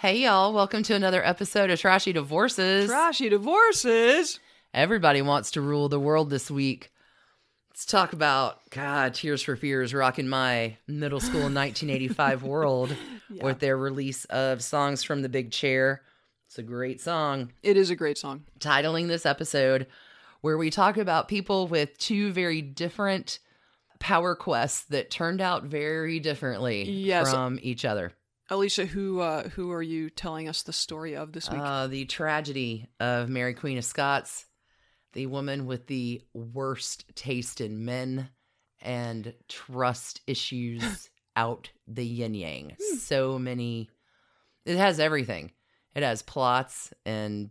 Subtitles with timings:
[0.00, 0.52] Hey, y'all.
[0.54, 2.88] Welcome to another episode of Trashy Divorces.
[2.88, 4.40] Trashy divorces.
[4.72, 6.90] Everybody wants to rule the world this week.
[7.70, 12.96] Let's talk about, God, Tears for Fears rocking my middle school 1985 world
[13.28, 13.44] Yeah.
[13.44, 16.00] with their release of Songs from the Big Chair.
[16.46, 17.52] It's a great song.
[17.62, 18.44] It is a great song.
[18.58, 19.86] Titling this episode,
[20.40, 23.38] where we talk about people with two very different
[23.98, 27.30] power quests that turned out very differently Yes.
[27.30, 28.12] from each other.
[28.50, 31.60] Alicia, who uh, who are you telling us the story of this week?
[31.62, 34.46] Uh, the tragedy of Mary Queen of Scots,
[35.12, 38.28] the woman with the worst taste in men
[38.82, 42.76] and trust issues out the yin yang.
[42.98, 43.88] So many.
[44.66, 45.52] It has everything.
[45.94, 47.50] It has plots and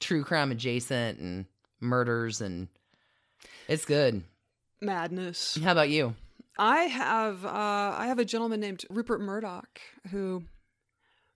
[0.00, 1.46] true crime adjacent and
[1.80, 2.68] murders and
[3.68, 4.22] it's good.
[4.80, 5.58] Madness.
[5.62, 6.14] How about you?
[6.58, 10.44] I have uh, I have a gentleman named Rupert Murdoch who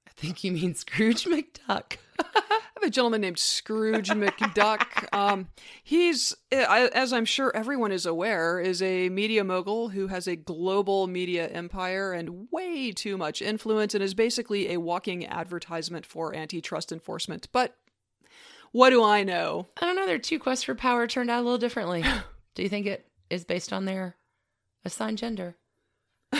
[0.06, 1.96] I think you mean Scrooge McDuck.
[2.18, 5.12] I have a gentleman named Scrooge McDuck.
[5.12, 5.48] Um,
[5.82, 11.07] he's, as I'm sure everyone is aware, is a media mogul who has a global
[11.07, 16.92] media empire and way too much influence, and is basically a walking advertisement for antitrust
[16.92, 17.48] enforcement.
[17.52, 17.76] But
[18.73, 19.68] what do I know?
[19.80, 20.07] I don't know.
[20.07, 22.04] Their two quests for power turned out a little differently.
[22.54, 24.16] Do you think it is based on their
[24.85, 25.57] assigned gender?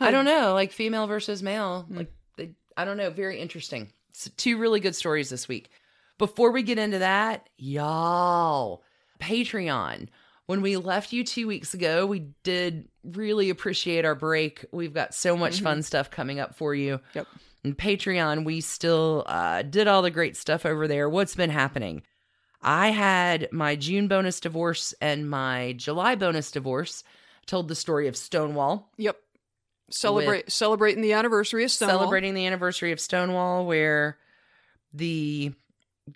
[0.00, 1.86] I don't know, like female versus male.
[1.88, 3.10] Like they, I don't know.
[3.10, 3.92] Very interesting.
[4.12, 5.70] So two really good stories this week.
[6.18, 8.82] Before we get into that, y'all,
[9.20, 10.08] Patreon.
[10.46, 14.64] When we left you two weeks ago, we did really appreciate our break.
[14.72, 17.00] We've got so much fun stuff coming up for you.
[17.14, 17.26] Yep.
[17.64, 21.08] And Patreon, we still uh, did all the great stuff over there.
[21.08, 22.02] What's been happening?
[22.62, 27.04] I had my June bonus divorce and my July bonus divorce.
[27.48, 29.16] Told the story of Stonewall, Yep.
[29.90, 31.98] Celebrate celebrating the anniversary of Stonewall.
[31.98, 34.18] celebrating the anniversary of Stonewall, where
[34.92, 35.52] the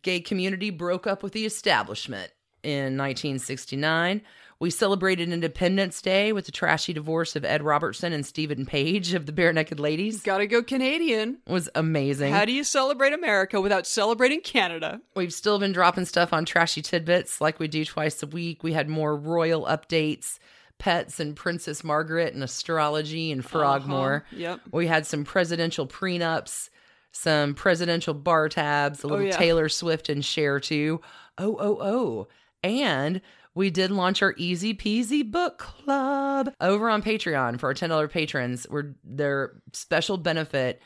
[0.03, 2.31] gay community broke up with the establishment
[2.63, 4.21] in 1969.
[4.61, 9.27] We celebrated Independence Day with the trashy divorce of Ed Robertson and Stephen Page of
[9.27, 10.23] the Barenaked Ladies.
[10.23, 11.39] Gotta go Canadian.
[11.49, 12.33] Was amazing.
[12.33, 15.01] How do you celebrate America without celebrating Canada?
[15.17, 18.63] We've still been dropping stuff on Trashy Tidbits like we do twice a week.
[18.63, 20.39] We had more royal updates,
[20.83, 24.25] pets and Princess Margaret and astrology and Frogmore.
[24.27, 24.37] Uh-huh.
[24.37, 24.61] Yep.
[24.73, 26.71] We had some presidential prenups,
[27.13, 29.31] some presidential bar tabs, a little yeah.
[29.37, 31.01] Taylor Swift and Cher too.
[31.39, 32.29] Oh, oh, oh.
[32.65, 33.21] And
[33.55, 38.67] we did launch our Easy Peasy Book Club over on Patreon for our $10 patrons.
[38.69, 40.83] We're their special benefit.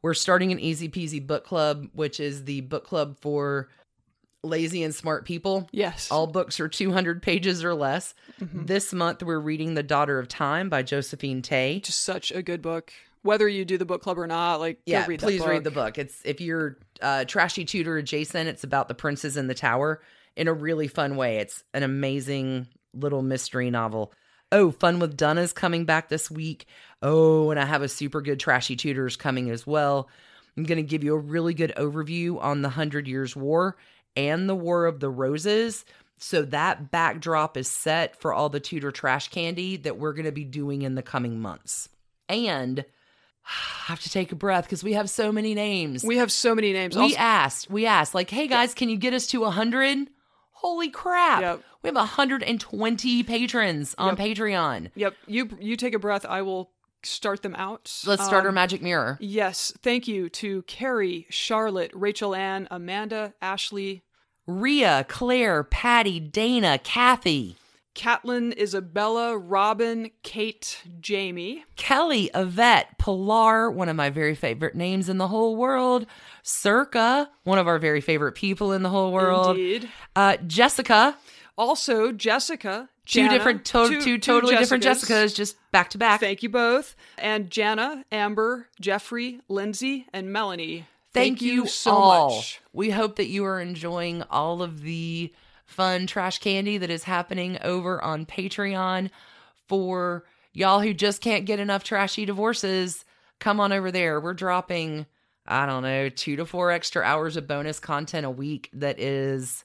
[0.00, 3.68] We're starting an Easy Peasy Book Club, which is the book club for
[4.42, 5.68] lazy and smart people.
[5.72, 6.10] Yes.
[6.10, 8.14] All books are 200 pages or less.
[8.40, 8.66] Mm-hmm.
[8.66, 11.80] This month, we're reading The Daughter of Time by Josephine Tey.
[11.80, 12.92] just such a good book.
[13.22, 15.98] Whether you do the book club or not, like yeah, read please read the book.
[15.98, 20.00] It's if you're uh, trashy Tudor adjacent, it's about the princes in the tower
[20.36, 21.36] in a really fun way.
[21.36, 24.14] It's an amazing little mystery novel.
[24.52, 26.66] Oh, Fun with Donna's coming back this week.
[27.02, 30.08] Oh, and I have a super good trashy Tudors coming as well.
[30.56, 33.76] I'm going to give you a really good overview on the Hundred Years' War
[34.16, 35.84] and the War of the Roses.
[36.18, 40.32] So that backdrop is set for all the Tudor trash candy that we're going to
[40.32, 41.88] be doing in the coming months.
[42.28, 42.80] And
[43.46, 46.04] I have to take a breath because we have so many names.
[46.04, 46.94] We have so many names.
[46.96, 50.08] We Also- asked, we asked, like, hey guys, can you get us to 100?
[50.52, 51.40] Holy crap.
[51.40, 51.62] Yep.
[51.82, 54.90] We have 120 patrons on Patreon.
[54.94, 55.14] yep.
[55.26, 56.26] You you take a breath.
[56.26, 56.70] I will
[57.02, 57.92] start them out.
[58.06, 59.16] Let's start our Um, magic mirror.
[59.20, 59.72] Yes.
[59.82, 64.02] Thank you to Carrie, Charlotte, Rachel Ann, Amanda, Ashley,
[64.46, 67.56] Rhea, Claire, Patty, Dana, Kathy,
[67.94, 75.18] Catelyn, Isabella, Robin, Kate, Jamie, Kelly, Yvette, Pilar, one of my very favorite names in
[75.18, 76.06] the whole world,
[76.42, 79.88] Circa, one of our very favorite people in the whole world, Indeed.
[80.16, 81.16] uh, Jessica,
[81.58, 82.88] Also Jessica.
[83.10, 85.34] Two Jana, different, to- two, two totally different Jessicas.
[85.34, 86.20] Just back to back.
[86.20, 86.94] Thank you both.
[87.18, 90.86] And Jana, Amber, Jeffrey, Lindsay, and Melanie.
[91.12, 92.36] Thank, you, so all.
[92.36, 92.60] much.
[92.72, 95.32] We hope that you are enjoying all of the
[95.66, 99.10] fun trash candy that is happening over on Patreon.
[99.66, 103.04] For y'all who just can't get enough trashy divorces,
[103.40, 104.20] come on over there.
[104.20, 105.06] We're dropping,
[105.46, 109.64] I don't know, two to four extra hours of bonus content a week that is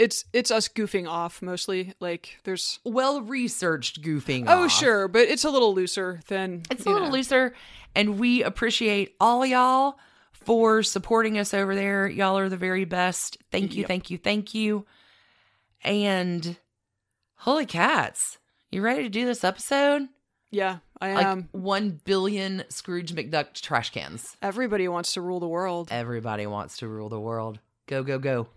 [0.00, 1.92] It's it's us goofing off mostly.
[2.00, 4.46] Like there's well researched goofing.
[4.48, 4.72] Oh off.
[4.72, 7.12] sure, but it's a little looser than It's a little know.
[7.12, 7.54] looser,
[7.94, 9.98] and we appreciate all y'all
[10.32, 12.08] for supporting us over there.
[12.08, 13.36] Y'all are the very best.
[13.52, 13.88] Thank you, Yep.
[13.88, 14.86] thank you, thank you.
[15.84, 16.56] And
[17.36, 18.38] holy cats,
[18.70, 20.08] you ready to do this episode?
[20.50, 21.48] Yeah, I Like am.
[21.52, 24.36] one billion Scrooge McDuck trash cans.
[24.42, 25.88] Everybody wants to rule the world.
[25.90, 27.60] Everybody wants to rule the world.
[27.86, 28.48] Go, go, go.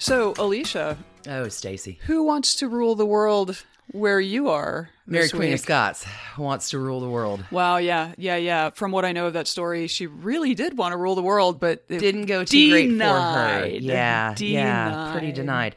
[0.00, 0.96] So, Alicia,
[1.28, 1.98] Oh, Stacy.
[2.06, 3.62] who wants to rule the world
[3.92, 4.88] where you are?
[5.06, 5.60] Mary Queen of?
[5.60, 6.06] Scots
[6.38, 7.44] wants to rule the world.
[7.50, 8.70] Wow, yeah, yeah, yeah.
[8.70, 11.60] From what I know of that story, she really did want to rule the world,
[11.60, 13.68] but it Didn't go too great for her.
[13.68, 13.82] Denied.
[13.82, 15.34] Yeah, yeah, pretty Denied.
[15.34, 15.76] denied.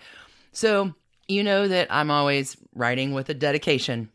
[0.53, 0.93] So,
[1.27, 4.09] you know that I'm always writing with a dedication.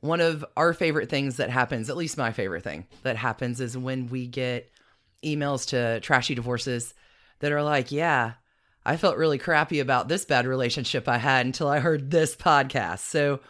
[0.00, 3.76] One of our favorite things that happens, at least my favorite thing that happens, is
[3.78, 4.70] when we get
[5.24, 6.92] emails to trashy divorces
[7.38, 8.32] that are like, yeah,
[8.84, 13.00] I felt really crappy about this bad relationship I had until I heard this podcast.
[13.00, 13.40] So,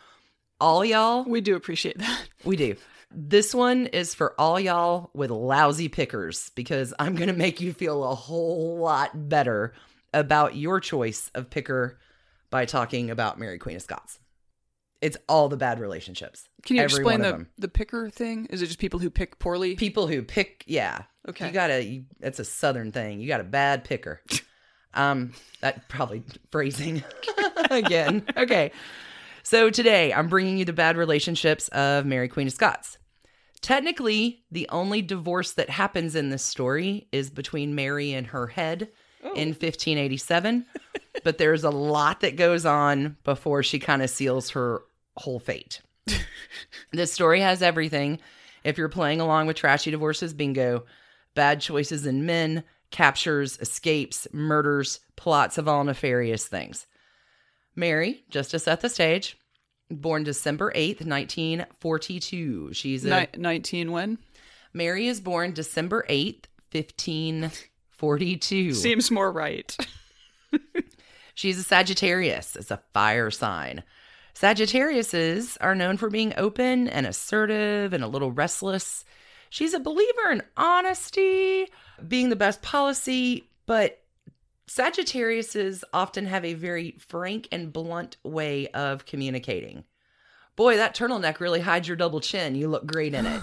[0.60, 2.28] all y'all, We do appreciate that.
[2.44, 2.76] we do.
[3.12, 7.72] This one is for all y'all with lousy pickers because I'm going to make you
[7.72, 9.72] feel a whole lot better
[10.12, 11.98] about your choice of picker
[12.50, 14.18] by talking about Mary Queen of Scots.
[15.00, 16.46] It's all the bad relationships.
[16.62, 18.46] Can you explain the the picker thing?
[18.50, 19.74] Is it just people who pick poorly?
[19.74, 20.62] people who pick?
[20.66, 21.04] Yeah.
[21.26, 21.46] Okay.
[21.46, 21.82] You gotta.
[21.82, 23.20] You, it's a southern thing.
[23.20, 24.20] You got a bad picker.
[24.94, 27.02] um, that probably phrasing
[27.70, 28.24] again.
[28.36, 28.72] Okay.
[29.42, 32.98] So today I'm bringing you the bad relationships of Mary Queen of Scots.
[33.60, 38.88] Technically, the only divorce that happens in this story is between Mary and her head
[39.22, 40.64] in 1587,
[41.24, 44.82] but there's a lot that goes on before she kind of seals her
[45.16, 45.82] whole fate.
[46.92, 48.18] this story has everything.
[48.64, 50.84] If you're playing along with trashy divorces, bingo.
[51.34, 56.86] Bad choices in men, captures, escapes, murders, plots of all nefarious things.
[57.76, 59.36] Mary, just to set the stage,
[59.90, 62.72] born December 8th, 1942.
[62.72, 64.18] She's a Ni- 19 when?
[64.72, 68.74] Mary is born December 8th, 1542.
[68.74, 69.76] Seems more right.
[71.34, 72.56] She's a Sagittarius.
[72.56, 73.82] It's a fire sign.
[74.34, 79.04] Sagittariuses are known for being open and assertive and a little restless.
[79.50, 81.66] She's a believer in honesty,
[82.06, 84.00] being the best policy, but
[84.68, 89.84] Sagittariuses often have a very frank and blunt way of communicating.
[90.54, 92.54] Boy, that turtleneck really hides your double chin.
[92.54, 93.42] You look great in it.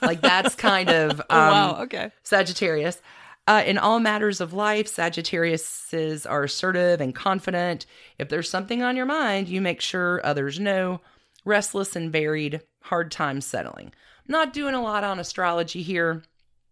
[0.00, 1.82] like that's kind of um, oh, wow.
[1.82, 2.12] Okay.
[2.22, 3.02] Sagittarius.
[3.48, 7.86] Uh, in all matters of life, Sagittariuses are assertive and confident.
[8.18, 11.00] If there's something on your mind, you make sure others know.
[11.44, 13.92] Restless and varied, hard time settling.
[14.28, 16.22] Not doing a lot on astrology here,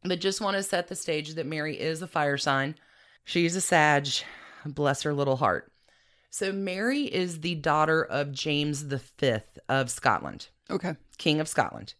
[0.04, 2.74] but just want to set the stage that Mary is a fire sign.
[3.24, 4.08] She's a Sag.
[4.64, 5.72] Bless her little heart.
[6.30, 9.36] So, Mary is the daughter of James V
[9.68, 10.48] of Scotland.
[10.70, 10.94] Okay.
[11.16, 11.94] King of Scotland,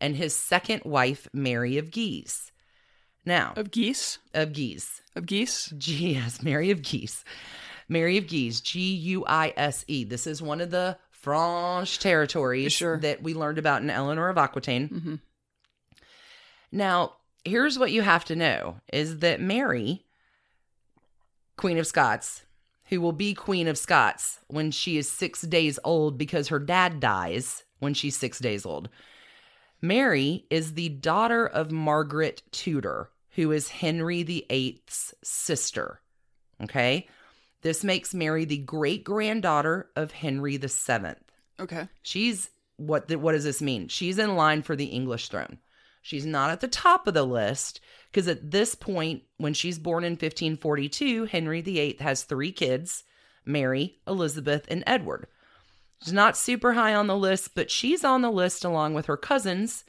[0.00, 2.50] and his second wife, Mary of Guise.
[3.24, 4.18] Now, Of geese?
[4.34, 5.02] of Guise.
[5.14, 5.72] Of geese?
[5.78, 7.24] G- yes, Mary of Guise.
[7.88, 10.02] Mary of Guise, G U I S E.
[10.04, 12.98] This is one of the Franche territories Sure.
[12.98, 14.86] that we learned about in Eleanor of Aquitaine.
[14.88, 15.14] hmm
[16.70, 17.14] Now,
[17.44, 20.04] here's what you have to know is that Mary,
[21.56, 22.44] Queen of Scots,
[22.90, 27.00] who will be Queen of Scots when she is six days old because her dad
[27.00, 28.88] dies when she's six days old.
[29.82, 36.00] Mary is the daughter of Margaret Tudor, who is Henry VIII's sister.
[36.62, 37.08] Okay?
[37.62, 41.14] This makes Mary the great granddaughter of Henry VII.
[41.58, 41.88] Okay.
[42.02, 43.88] She's what what does this mean?
[43.88, 45.58] She's in line for the English throne.
[46.02, 47.80] She's not at the top of the list
[48.12, 53.02] because at this point when she's born in 1542, Henry VIII has 3 kids,
[53.44, 55.26] Mary, Elizabeth, and Edward.
[56.04, 59.16] She's not super high on the list, but she's on the list along with her
[59.16, 59.84] cousins,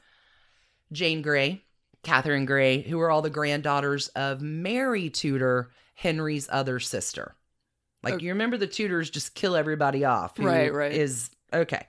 [0.90, 1.62] Jane Grey,
[2.02, 7.36] Catherine Grey, who are all the granddaughters of Mary Tudor, Henry's other sister.
[8.10, 8.26] Like Okay.
[8.26, 10.38] you remember the Tudors just kill everybody off.
[10.38, 10.92] Right, right.
[10.92, 11.86] Is okay.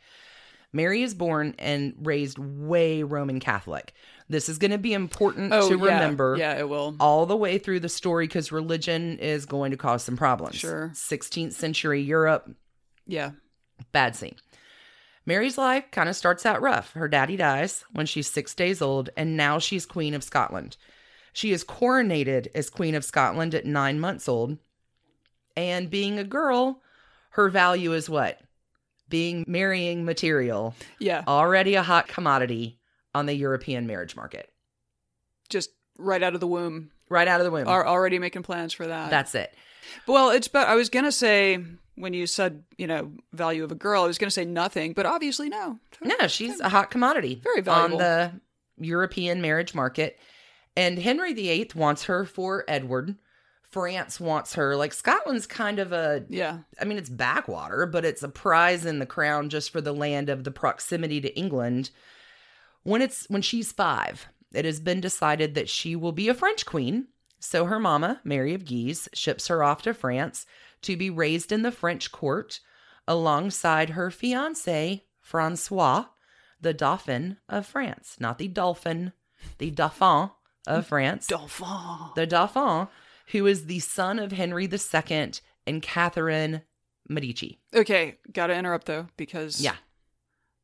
[0.71, 3.93] Mary is born and raised way Roman Catholic.
[4.29, 5.83] This is going to be important Oh, to yeah.
[5.83, 6.95] remember Yeah, it will.
[6.99, 10.55] all the way through the story because religion is going to cause some problems.
[10.55, 10.91] Sure.
[10.93, 12.51] 16th century Europe,
[13.07, 13.31] Yeah.
[13.91, 14.35] bad scene.
[15.25, 16.91] Mary's life kind of starts out rough.
[16.93, 20.77] Her daddy dies when she's six days old, and now she's Queen of Scotland.
[21.33, 24.57] She is coronated as Queen of Scotland at nine months old.
[25.59, 26.81] And being a girl,
[27.31, 28.39] her value is what?
[29.09, 31.23] Being marrying material, Yeah.
[31.27, 32.79] already a hot commodity
[33.13, 34.49] on the European marriage market.
[35.49, 36.91] Just right out of the womb.
[37.09, 37.67] Right out of the womb.
[37.67, 39.09] Are already making plans for that.
[39.09, 39.53] That's it.
[40.07, 41.63] Well, it's but I was gonna say
[41.95, 45.05] when you said you know value of a girl, I was gonna say nothing, but
[45.05, 45.79] obviously no.
[46.01, 47.41] No, she's a hot commodity.
[47.43, 47.97] Very valuable.
[47.97, 48.31] on the
[48.77, 50.17] European marriage market.
[50.77, 53.15] And Henry VIII wants her for Edward.
[53.71, 54.75] France wants her.
[54.75, 56.59] Like Scotland's kind of a Yeah.
[56.81, 60.29] I mean, it's backwater, but it's a prize in the crown just for the land
[60.29, 61.91] of the proximity to England.
[62.83, 66.65] When it's when she's five, it has been decided that she will be a French
[66.65, 67.07] queen.
[67.39, 70.45] So her mama, Mary of Guise, ships her off to France
[70.81, 72.59] to be raised in the French court
[73.07, 76.05] alongside her fiance, Francois,
[76.61, 78.17] the Dauphin of France.
[78.19, 79.13] Not the Dolphin,
[79.57, 80.31] the Dauphin
[80.67, 82.11] of France Dauphin.
[82.15, 82.87] the Dauphin,
[83.31, 85.31] who is the son of Henry II
[85.67, 86.61] and Catherine
[87.07, 87.59] Medici.
[87.73, 89.75] Okay, gotta interrupt though, because Yeah.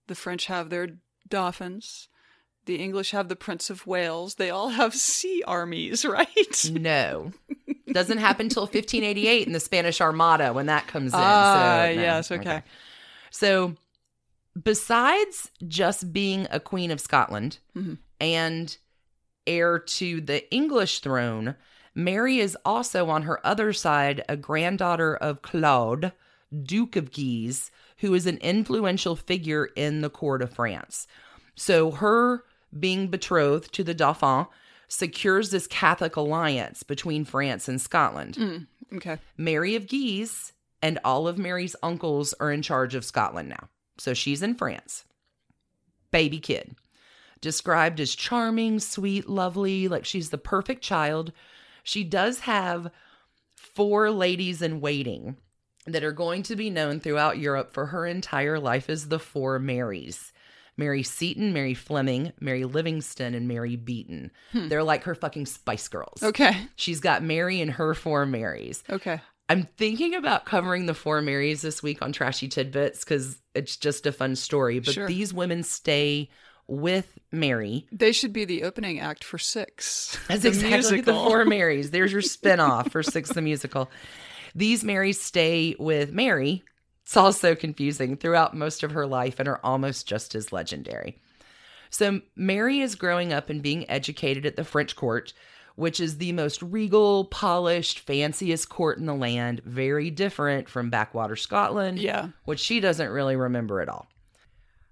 [0.07, 0.89] the French have their
[1.27, 2.07] Dauphins.
[2.65, 4.35] The English have the Prince of Wales.
[4.35, 6.65] They all have sea armies, right?
[6.71, 7.31] No.
[7.91, 11.19] Doesn't happen until 1588 in the Spanish Armada when that comes in.
[11.21, 12.01] Ah, so, no.
[12.01, 12.63] yes, okay.
[13.29, 13.75] So,
[14.61, 17.97] besides just being a queen of Scotland Mhm.
[18.19, 18.77] and
[19.47, 21.55] heir to the English throne,
[21.95, 26.11] Mary is also on her other side a granddaughter of Claude,
[26.63, 31.07] Duke of Guise, who is an influential figure in the court of France.
[31.55, 32.43] So, her
[32.77, 34.47] being betrothed to the Dauphin
[34.89, 38.35] secures this Catholic alliance between France and Scotland.
[38.35, 39.17] Mm, okay.
[39.37, 43.69] Mary of Guise and all of Mary's uncles are in charge of Scotland now.
[43.97, 45.05] So she's in France.
[46.11, 46.75] Baby kid.
[47.41, 51.31] Described as charming, sweet, lovely, like she's the perfect child.
[51.85, 52.91] She does have
[53.55, 55.37] four ladies in waiting
[55.87, 59.59] that are going to be known throughout Europe for her entire life as the Four
[59.59, 60.33] Marys.
[60.77, 64.31] Mary Seton, Mary Fleming, Mary Livingston, and Mary Beaton.
[64.51, 64.67] Hmm.
[64.67, 66.21] They're like her fucking Spice Girls.
[66.21, 66.67] Okay.
[66.75, 68.83] She's got Mary and her four Marys.
[68.89, 69.21] Okay.
[69.47, 74.05] I'm thinking about covering the four Marys this week on Trashy Tidbits because it's just
[74.07, 74.79] a fun story.
[74.79, 75.07] But Sure.
[75.07, 76.29] these women stay
[76.67, 77.85] with Mary.
[77.91, 80.17] They should be the opening act for Six.
[80.27, 81.91] That's the exactly the four Marys.
[81.91, 83.89] There's your spinoff for Six the Musical.
[84.55, 86.63] These Marys stay with Mary.
[87.03, 91.19] It's also confusing throughout most of her life and are almost just as legendary.
[91.91, 95.33] So Mary is growing up and being educated at the French court,
[95.75, 101.35] which is the most regal, polished, fanciest court in the land, very different from backwater
[101.35, 102.29] Scotland, Yeah.
[102.45, 104.07] which she doesn't really remember at all.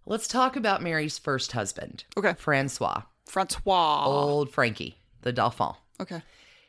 [0.05, 2.33] Let's talk about Mary's first husband, Okay.
[2.38, 4.03] Francois, Francois.
[4.05, 5.74] old Frankie, the Dauphin.
[6.00, 6.22] Okay.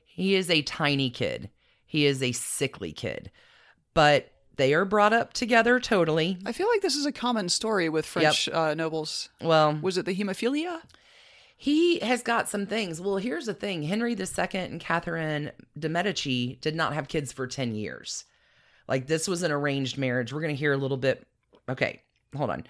[0.07, 1.51] He is a tiny kid.
[1.87, 3.31] He is a sickly kid.
[3.95, 6.39] But they are brought up together totally.
[6.47, 9.29] I feel like this is a common story with French uh, nobles.
[9.41, 10.83] Well, Was it the hemophilia?
[11.57, 13.01] he has got some things.
[13.01, 17.47] Well, here's the thing Henry II and Catherine de' Medici did not have kids for
[17.47, 18.25] 10 years.
[18.87, 20.33] Like, this was an arranged marriage.
[20.33, 21.27] We're going to hear a little bit.
[21.69, 22.03] Okay,
[22.37, 22.65] hold on.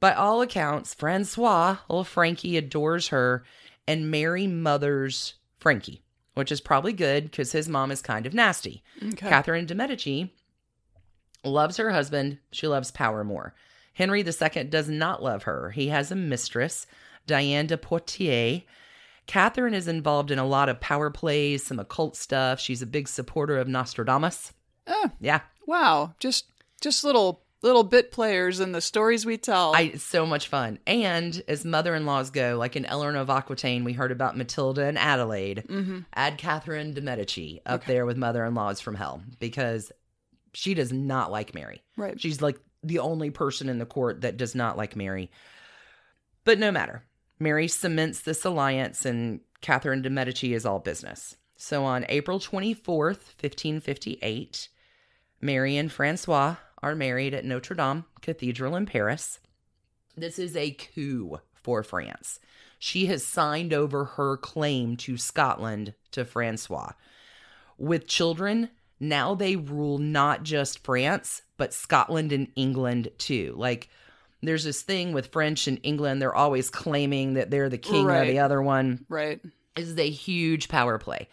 [0.00, 3.44] By all accounts, Francois, little Frankie, adores her,
[3.86, 6.02] and Mary mothers Frankie,
[6.34, 8.82] which is probably good because his mom is kind of nasty.
[9.02, 9.28] Okay.
[9.28, 10.32] Catherine de' Medici
[11.44, 12.38] loves her husband.
[12.50, 13.54] She loves power more.
[13.92, 15.70] Henry II does not love her.
[15.72, 16.86] He has a mistress,
[17.26, 18.62] Diane de Poitiers.
[19.26, 22.58] Catherine is involved in a lot of power plays, some occult stuff.
[22.58, 24.52] She's a big supporter of Nostradamus.
[24.86, 26.14] Oh, Yeah, wow.
[26.18, 26.46] Just
[26.80, 29.74] just little little bit players in the stories we tell.
[29.74, 30.78] I, it's so much fun.
[30.86, 35.64] And as mother-in-laws go, like in Eleanor of Aquitaine, we heard about Matilda and Adelaide.
[35.68, 36.06] Mhm.
[36.14, 37.92] Add Catherine de' Medici up Okay.
[37.94, 39.92] there with mother-in-laws from hell because
[40.54, 41.82] she does not like Mary.
[41.96, 42.18] Right.
[42.20, 45.30] She's like the only person in the court that does not like Mary.
[46.44, 47.04] But no matter.
[47.38, 51.36] Mary cements this alliance and Catherine de' Medici is all business.
[51.56, 54.68] So on April 24th, 1558,
[55.42, 59.38] Mary and Francois are married at Notre Dame Cathedral in Paris.
[60.16, 62.40] This is a coup for France.
[62.78, 66.92] She has signed over her claim to Scotland to Francois.
[67.78, 73.54] With children, now they rule not just France, but Scotland and England too.
[73.56, 73.88] Like,
[74.42, 78.24] there's this thing with French and England, they're always claiming that they're the king or
[78.24, 79.04] the other one.
[79.08, 79.40] right.
[79.76, 81.28] This is a huge power play.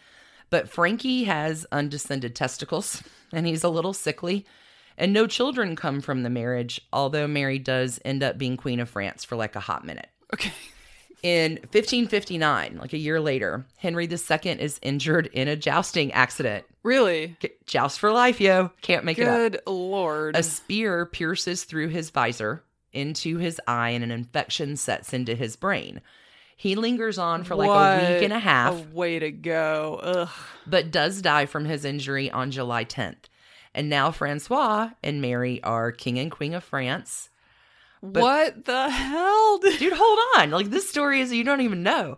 [0.49, 3.01] But Frankie has undescended testicles
[3.33, 4.45] and he's a little sickly.
[4.97, 8.89] And no children come from the marriage, although Mary does end up being Queen of
[8.89, 10.09] France for like a hot minute.
[10.33, 10.51] Okay.
[11.23, 16.65] In 1559, like a year later, Henry II is injured in a jousting accident.
[16.83, 17.35] Really?
[17.65, 18.71] Joust for life, yo.
[18.81, 19.35] Can't make it up.
[19.35, 20.35] Good lord.
[20.35, 22.63] A spear pierces through his visor
[22.93, 26.01] into his eye, and an infection sets into his brain.
[26.55, 29.99] He lingers on for like a week and a half A way to go.
[30.01, 30.29] Ugh.
[30.65, 33.25] but does die from his injury on July 10th.
[33.77, 37.29] And now Francois and Mary are king and queen of France.
[38.01, 39.59] what the hell?
[39.59, 40.49] Dude, hold on.
[40.49, 42.17] Like this story is you don't even know.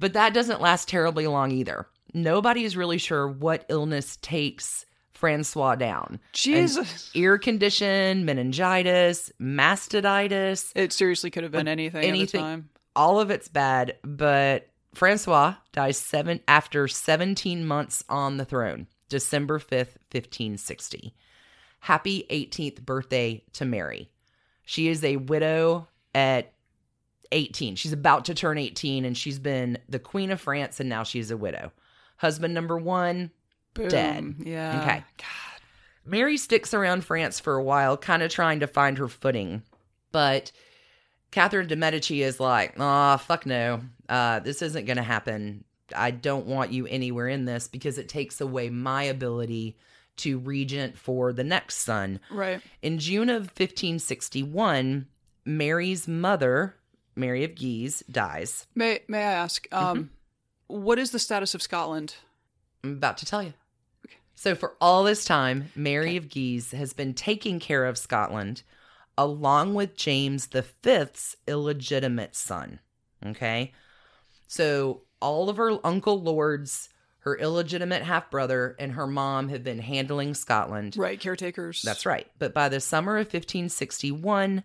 [0.00, 1.86] But that doesn't last terribly long either.
[2.14, 6.20] Nobody is really sure what illness takes Francois down.
[6.32, 7.10] Jesus.
[7.14, 12.68] Ear condition, meningitis, mastitis, It seriously could have been anything, anything- at the time.
[12.96, 19.60] all of it's bad, but Francois dies seven after 17 months on the throne, December
[19.60, 21.14] 5th, 1560.
[21.78, 24.10] Happy 18th birthday to Mary.
[24.64, 26.52] She is a widow at
[27.30, 27.76] 18.
[27.76, 31.30] She's about to turn 18 and she's been the queen of France and now she's
[31.30, 31.70] a widow.
[32.16, 33.30] Husband number 1,
[33.74, 33.88] Boom.
[33.88, 34.34] Dead.
[34.40, 34.80] Yeah.
[34.82, 35.04] Okay.
[35.16, 35.60] God.
[36.04, 39.62] Mary sticks around France for a while, kind of trying to find her footing.
[40.10, 40.50] But
[41.30, 43.80] Catherine de Medici is like, ah, fuck no.
[44.08, 45.62] Uh, this isn't going to happen.
[45.94, 49.76] I don't want you anywhere in this because it takes away my ability
[50.18, 52.20] to regent for the next son.
[52.30, 52.60] Right.
[52.82, 55.06] In June of 1561,
[55.44, 56.76] Mary's mother,
[57.16, 58.66] Mary of Guise, dies.
[58.74, 60.10] May May I ask, um,
[60.68, 60.82] Mm-hmm.
[60.82, 62.14] what is the status of Scotland?
[62.82, 63.54] I'm about to tell you.
[64.36, 68.62] So, for all this time, Mary of Guise has been taking care of Scotland
[69.16, 72.80] along with James V's illegitimate son.
[73.24, 73.72] Okay.
[74.48, 76.90] So, all of her uncle lords,
[77.20, 80.94] her illegitimate half brother, and her mom have been handling Scotland.
[80.98, 81.80] Right, caretakers.
[81.80, 82.26] That's right.
[82.38, 84.62] But by the summer of 1561,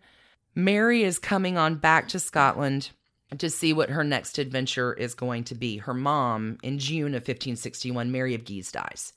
[0.54, 2.90] Mary is coming on back to Scotland
[3.38, 5.78] to see what her next adventure is going to be.
[5.78, 9.14] Her mom, in June of 1561, Mary of Guise dies.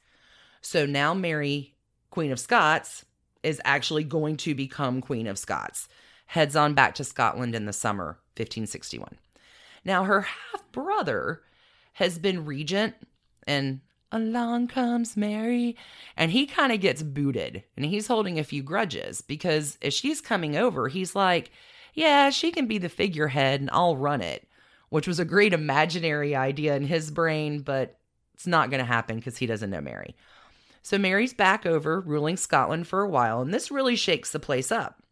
[0.61, 1.75] So now Mary,
[2.11, 3.05] Queen of Scots,
[3.43, 5.89] is actually going to become Queen of Scots.
[6.27, 9.17] Heads on back to Scotland in the summer 1561.
[9.85, 11.43] Now her half brother
[11.95, 12.95] has been regent
[13.47, 15.77] and along comes Mary
[16.17, 20.21] and he kind of gets booted and he's holding a few grudges because as she's
[20.21, 21.51] coming over he's like
[21.95, 24.47] yeah she can be the figurehead and I'll run it
[24.91, 27.99] which was a great imaginary idea in his brain but
[28.35, 30.15] it's not going to happen cuz he doesn't know Mary.
[30.83, 34.71] So Mary's back over ruling Scotland for a while and this really shakes the place
[34.71, 35.03] up.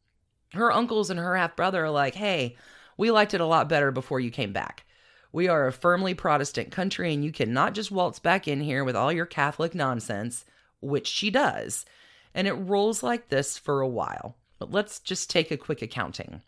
[0.52, 2.56] Her uncles and her half brother are like, "Hey,
[3.00, 4.84] we liked it a lot better before you came back."
[5.32, 8.94] We are a firmly Protestant country, and you cannot just waltz back in here with
[8.94, 10.44] all your Catholic nonsense,
[10.80, 11.86] which she does.
[12.34, 14.36] And it rolls like this for a while.
[14.58, 16.42] But let's just take a quick accounting.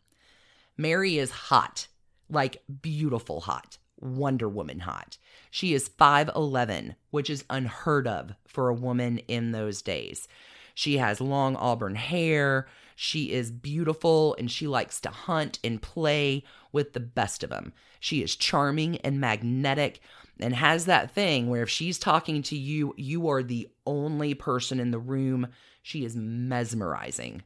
[0.77, 1.87] Mary is hot,
[2.29, 5.17] like beautiful hot, Wonder Woman hot.
[5.51, 10.29] She is 5'11, which is unheard of for a woman in those days.
[10.75, 12.67] She has long auburn hair.
[13.03, 17.73] She is beautiful and she likes to hunt and play with the best of them.
[17.99, 19.99] She is charming and magnetic
[20.39, 24.79] and has that thing where if she's talking to you, you are the only person
[24.79, 25.49] in the room.
[25.83, 27.43] She is mesmerizing.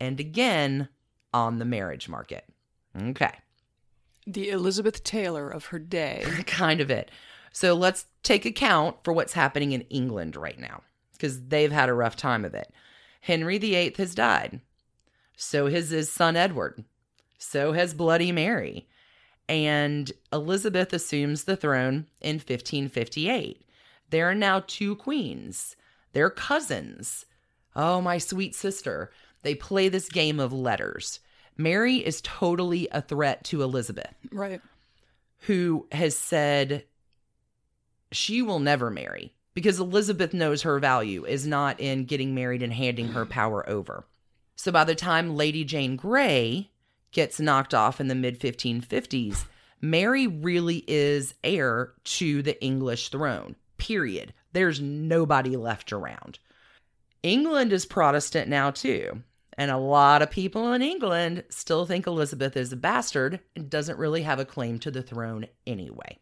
[0.00, 0.88] And again,
[1.34, 2.46] on the marriage market.
[2.98, 3.34] Okay.
[4.26, 6.24] the Elizabeth Taylor of her day.
[6.46, 7.10] kind of it.
[7.52, 10.80] So let's take account for what's happening in England right now
[11.12, 12.72] because they've had a rough time of it.
[13.20, 14.62] Henry VIII has died.
[15.36, 16.84] So has his son Edward.
[17.38, 18.88] So has Bloody Mary.
[19.48, 23.62] And Elizabeth assumes the throne in 1558.
[24.10, 25.76] There are now two queens.
[26.12, 27.26] They're cousins.
[27.76, 29.12] Oh, my sweet sister.
[29.42, 31.20] They play this game of letters.
[31.56, 34.60] Mary is totally a threat to Elizabeth right.
[35.42, 36.84] who has said
[38.12, 42.72] she will never marry because Elizabeth knows her value is not in getting married and
[42.72, 44.04] handing her power over.
[44.56, 46.70] So by the time Lady Jane Grey
[47.12, 49.44] gets knocked off in the mid 1550s,
[49.80, 53.54] Mary really is heir to the English throne.
[53.78, 54.32] Period.
[54.52, 56.38] There's nobody left around.
[57.22, 59.22] England is Protestant now too.
[59.58, 63.98] And a lot of people in England still think Elizabeth is a bastard and doesn't
[63.98, 66.18] really have a claim to the throne anyway.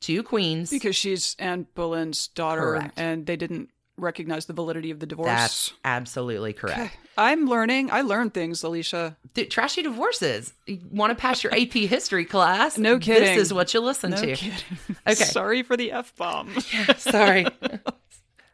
[0.00, 0.70] Two queens.
[0.70, 2.98] Because she's Anne Boleyn's daughter, Correct.
[2.98, 5.28] and they didn't recognize the validity of the divorce.
[5.28, 6.78] That's absolutely correct.
[6.78, 6.90] Okay.
[7.18, 7.90] I'm learning.
[7.90, 9.16] I learned things, Alicia.
[9.34, 10.52] Dude, trashy divorces.
[10.66, 12.78] You want to pass your AP history class?
[12.78, 13.22] No kidding.
[13.36, 14.34] This is what you listen No to.
[14.36, 14.52] kidding.
[15.06, 15.14] Okay.
[15.24, 16.54] Sorry for the f bomb.
[16.96, 17.44] Sorry.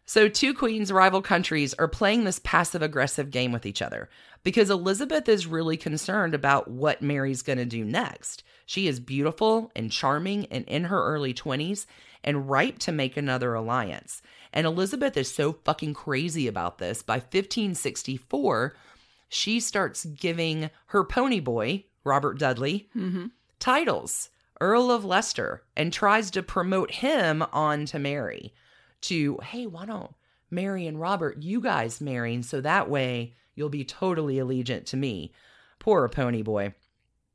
[0.07, 4.09] so, two queens, rival countries, are playing this passive aggressive game with each other
[4.43, 8.43] because Elizabeth is really concerned about what Mary's going to do next.
[8.67, 11.87] She is beautiful and charming and in her early 20s
[12.25, 14.21] and ripe to make another alliance.
[14.53, 17.03] And Elizabeth is so fucking crazy about this.
[17.03, 18.75] By 1564,
[19.29, 23.27] she starts giving her pony boy, Robert Dudley, mm-hmm.
[23.59, 24.31] titles,
[24.61, 28.55] Earl of Leicester, and tries to promote him on to Mary.
[29.03, 30.13] To, hey, why don't
[30.51, 34.97] Mary and Robert, you guys marry, and so that way you'll be totally allegiant to
[34.97, 35.33] me.
[35.79, 36.75] Poor pony boy.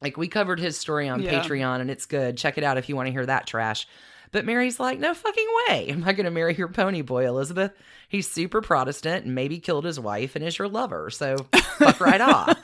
[0.01, 1.41] Like we covered his story on Yeah.
[1.41, 2.37] Patreon and it's good.
[2.37, 3.87] Check it out if you want to hear that trash.
[4.33, 5.87] But Mary's like, no fucking way.
[5.87, 7.71] Am I going to marry your pony boy, Elizabeth?
[8.09, 11.09] He's super Protestant and maybe killed his wife and is your lover.
[11.09, 11.37] So
[11.77, 12.59] fuck right off.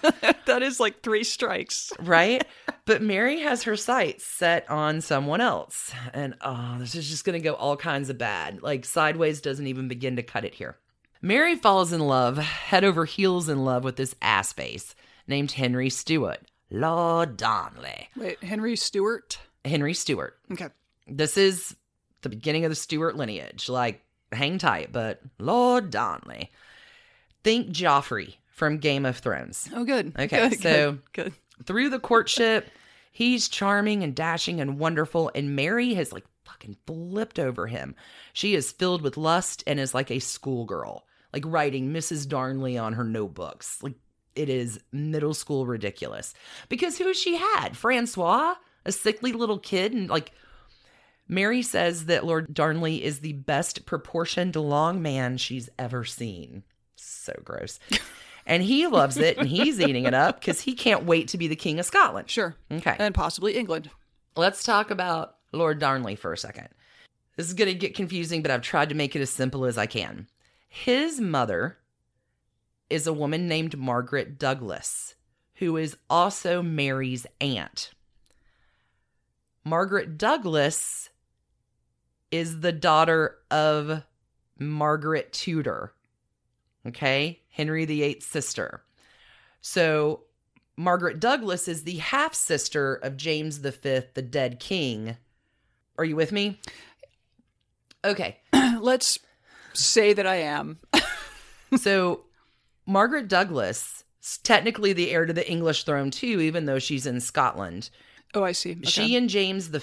[0.46, 1.94] that is like three strikes.
[2.02, 2.46] right?
[2.86, 5.94] But Mary has her sights set on someone else.
[6.12, 8.64] And oh, this is just going to go all kinds of bad.
[8.64, 10.76] Like, Sideways doesn't even begin to cut it here.
[11.22, 14.96] Mary falls in love, head over heels in love with this ass face
[15.28, 16.40] named Henry Stewart.
[16.72, 18.10] Lord Darnley.
[18.16, 19.38] Wait, Henry Stewart?
[19.64, 20.36] Henry Stewart.
[20.52, 20.70] Okay.
[21.18, 21.76] This is
[22.22, 23.70] the beginning of the Stuart lineage.
[23.70, 26.52] Like, hang tight, but Lord Darnley.
[27.44, 29.70] Think Joffrey from Game of Thrones.
[29.74, 30.14] Oh, good.
[30.20, 31.34] Okay, Good, so- good, good.
[31.66, 32.70] through the courtship,
[33.12, 37.96] he's charming and dashing and wonderful, and Mary has like fucking flipped over him.
[38.34, 42.28] She is filled with lust and is like a schoolgirl, like writing Mrs.
[42.28, 43.82] Darnley on her notebooks.
[43.82, 43.96] Like
[44.36, 46.34] it is middle school ridiculous.
[46.68, 47.78] Because who she had?
[47.78, 50.34] Francois, a sickly little kid, and like
[51.30, 56.64] Mary says that Lord Darnley is the best proportioned long man she's ever seen.
[56.96, 57.80] So gross.
[58.50, 61.48] And he loves it and he's eating it up because he can't wait to be
[61.48, 62.32] the King of Scotland.
[62.32, 62.56] Sure.
[62.72, 62.96] Okay.
[62.98, 63.92] And possibly England.
[64.36, 66.70] Let's talk about Lord Darnley for a second.
[67.36, 69.78] This is going to get confusing, but I've tried to make it as simple as
[69.78, 70.28] I can.
[70.68, 71.78] His mother
[72.90, 75.14] is a woman named Margaret Douglas,
[75.56, 77.92] who is also Mary's aunt.
[79.64, 81.12] Margaret Douglas
[82.32, 84.04] is the daughter of
[84.58, 85.94] Margaret Tudor,
[86.88, 87.40] okay?
[87.50, 88.84] Henry VIII's sister.
[89.62, 90.22] So
[90.78, 95.18] Margaret Douglas is the half sister of James V, the dead king.
[95.98, 96.60] Are you with me?
[98.06, 98.38] Okay.
[98.80, 99.20] Let's
[99.74, 100.80] say that I am.
[101.78, 102.22] So
[102.86, 107.20] Margaret Douglas is technically the heir to the English throne too, even though she's in
[107.22, 107.90] Scotland.
[108.34, 108.72] Oh, I see.
[108.72, 108.84] Okay.
[108.84, 109.80] She and James V,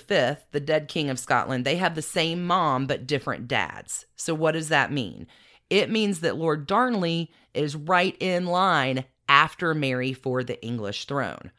[0.52, 4.06] the dead king of Scotland, they have the same mom but different dads.
[4.14, 5.26] So what does that mean?
[5.68, 11.50] It means that Lord Darnley is right in line after Mary for the English throne.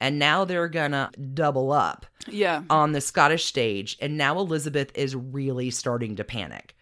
[0.00, 2.62] And now they're gonna double up yeah.
[2.70, 6.74] on the Scottish stage, and now Elizabeth is really starting to panic.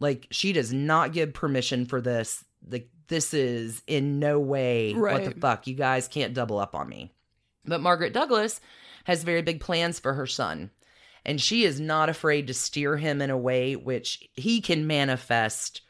[0.00, 2.44] Like she does not give permission for this.
[2.68, 5.66] Like this is in no way what the fuck.
[5.66, 7.10] You guys can't double up on me.
[7.64, 8.60] But Margaret Douglas
[9.08, 10.70] has very big plans for her son,
[11.24, 15.80] and she is not afraid to steer him in a way which he can manifest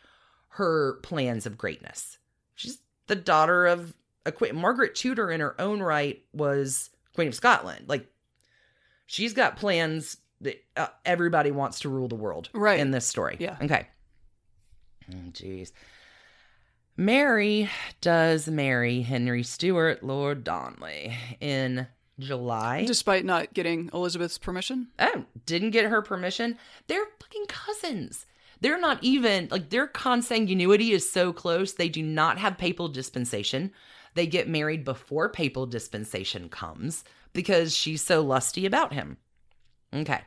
[0.50, 2.16] her plans of greatness.
[2.54, 2.78] She's
[3.08, 3.92] the daughter of
[4.24, 4.54] a queen.
[4.54, 7.86] Margaret Tudor, in her own right, was Queen of Scotland.
[7.88, 8.06] Like
[9.06, 12.78] she's got plans that uh, everybody wants to rule the world Right.
[12.78, 13.36] in this story.
[13.40, 13.56] Yeah.
[13.60, 13.88] Okay.
[15.10, 15.72] Oh, Jeez.
[16.96, 17.68] Mary
[18.00, 21.86] does marry Henry Stuart, Lord Darnley, in
[22.18, 22.84] July.
[22.84, 24.88] Despite not getting Elizabeth's permission.
[24.98, 26.58] oh, didn't get her permission.
[26.86, 28.26] They're fucking cousins.
[28.60, 31.72] They're not even like their consanguinity is so close.
[31.72, 33.72] They do not have papal dispensation.
[34.14, 39.16] They get married before papal dispensation comes because she's so lusty about him.
[39.94, 40.22] Okay.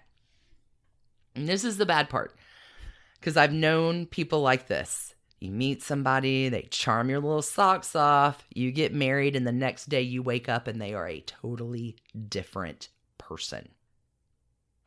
[1.35, 2.35] And this is the bad part
[3.19, 5.10] because I've known people like this.
[5.41, 9.89] You meet somebody, they charm your little socks off, you get married, and the next
[9.89, 11.95] day you wake up and they are a totally
[12.29, 13.69] different person.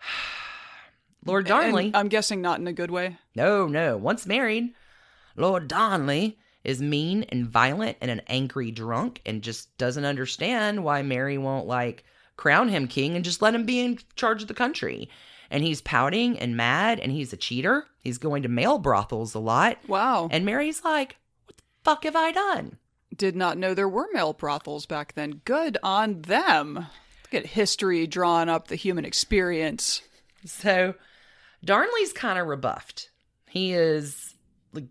[1.26, 1.86] Lord Darnley.
[1.86, 3.18] And I'm guessing not in a good way.
[3.34, 3.96] No, no.
[3.96, 4.72] Once married,
[5.34, 11.02] Lord Darnley is mean and violent and an angry drunk and just doesn't understand why
[11.02, 12.04] Mary won't like
[12.36, 15.08] crown him king and just let him be in charge of the country.
[15.54, 17.86] And he's pouting and mad and he's a cheater.
[18.00, 19.78] He's going to male brothels a lot.
[19.86, 20.26] Wow.
[20.32, 22.76] And Mary's like, What the fuck have I done?
[23.14, 25.42] Did not know there were male brothels back then.
[25.44, 26.74] Good on them.
[26.74, 30.02] Look at history drawing up the human experience.
[30.44, 30.94] So
[31.64, 33.10] Darnley's kind of rebuffed.
[33.48, 34.34] He is
[34.72, 34.88] like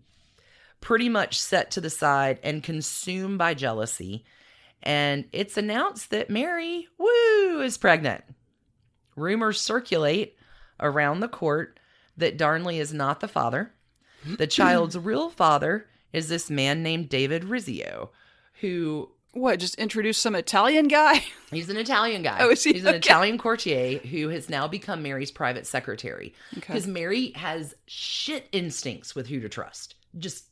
[0.80, 4.24] pretty much set to the side and consumed by jealousy.
[4.82, 8.24] And it's announced that Mary, woo, is pregnant.
[9.14, 10.33] Rumors circulate
[10.80, 11.78] around the court
[12.16, 13.72] that Darnley is not the father.
[14.24, 18.10] The child's real father is this man named David Rizzio,
[18.60, 21.24] who What, just introduce some Italian guy?
[21.50, 22.38] He's an Italian guy.
[22.40, 22.72] Oh, is he?
[22.74, 22.98] He's an Okay.
[22.98, 26.32] Italian courtier who has now become Mary's private secretary.
[26.56, 26.60] Okay.
[26.68, 29.96] Because Mary has shit instincts with who to trust.
[30.16, 30.44] Just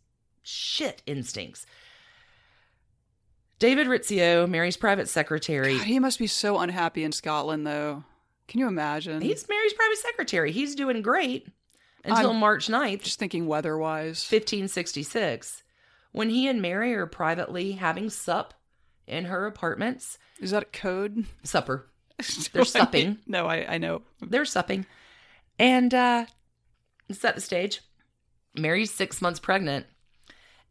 [0.42, 1.64] shit instincts.
[3.60, 5.78] David Rizzio, Mary's private secretary.
[5.78, 8.02] God, he must be so unhappy in Scotland, though.
[8.52, 9.22] Can you imagine?
[9.22, 10.52] He's Mary's private secretary.
[10.52, 11.48] He's doing great
[12.04, 14.28] until I'm March 9th, just thinking weather-wise.
[14.30, 15.62] 1566,
[16.10, 18.52] when he and Mary are privately having sup
[19.06, 20.18] in her apartments.
[20.38, 21.24] Is that a code?
[21.42, 21.86] Supper.
[22.52, 23.20] They're supping.
[23.26, 24.02] No, I, I know.
[24.20, 24.84] They're supping.
[25.58, 26.26] And uh
[27.10, 27.80] set the stage.
[28.54, 29.86] Mary's six months pregnant,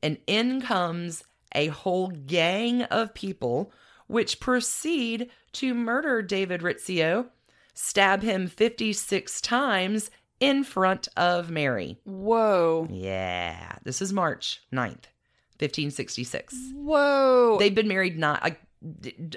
[0.04, 1.24] and in comes
[1.56, 3.74] a whole gang of people
[4.06, 7.30] which proceed to murder David Rizzio,
[7.74, 11.98] stab him 56 times in front of Mary.
[12.04, 12.88] Whoa.
[12.92, 15.08] Yeah, this is March 9th,
[15.60, 16.56] 1566.
[16.74, 17.58] Whoa.
[17.60, 18.60] They've been married not like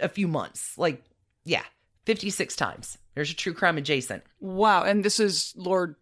[0.01, 0.77] a few months.
[0.79, 1.05] Like,
[1.44, 1.64] yeah,
[2.07, 2.99] 56 times.
[3.14, 4.25] There's a true crime adjacent.
[4.40, 4.83] wow.
[4.83, 5.94] And this is Lord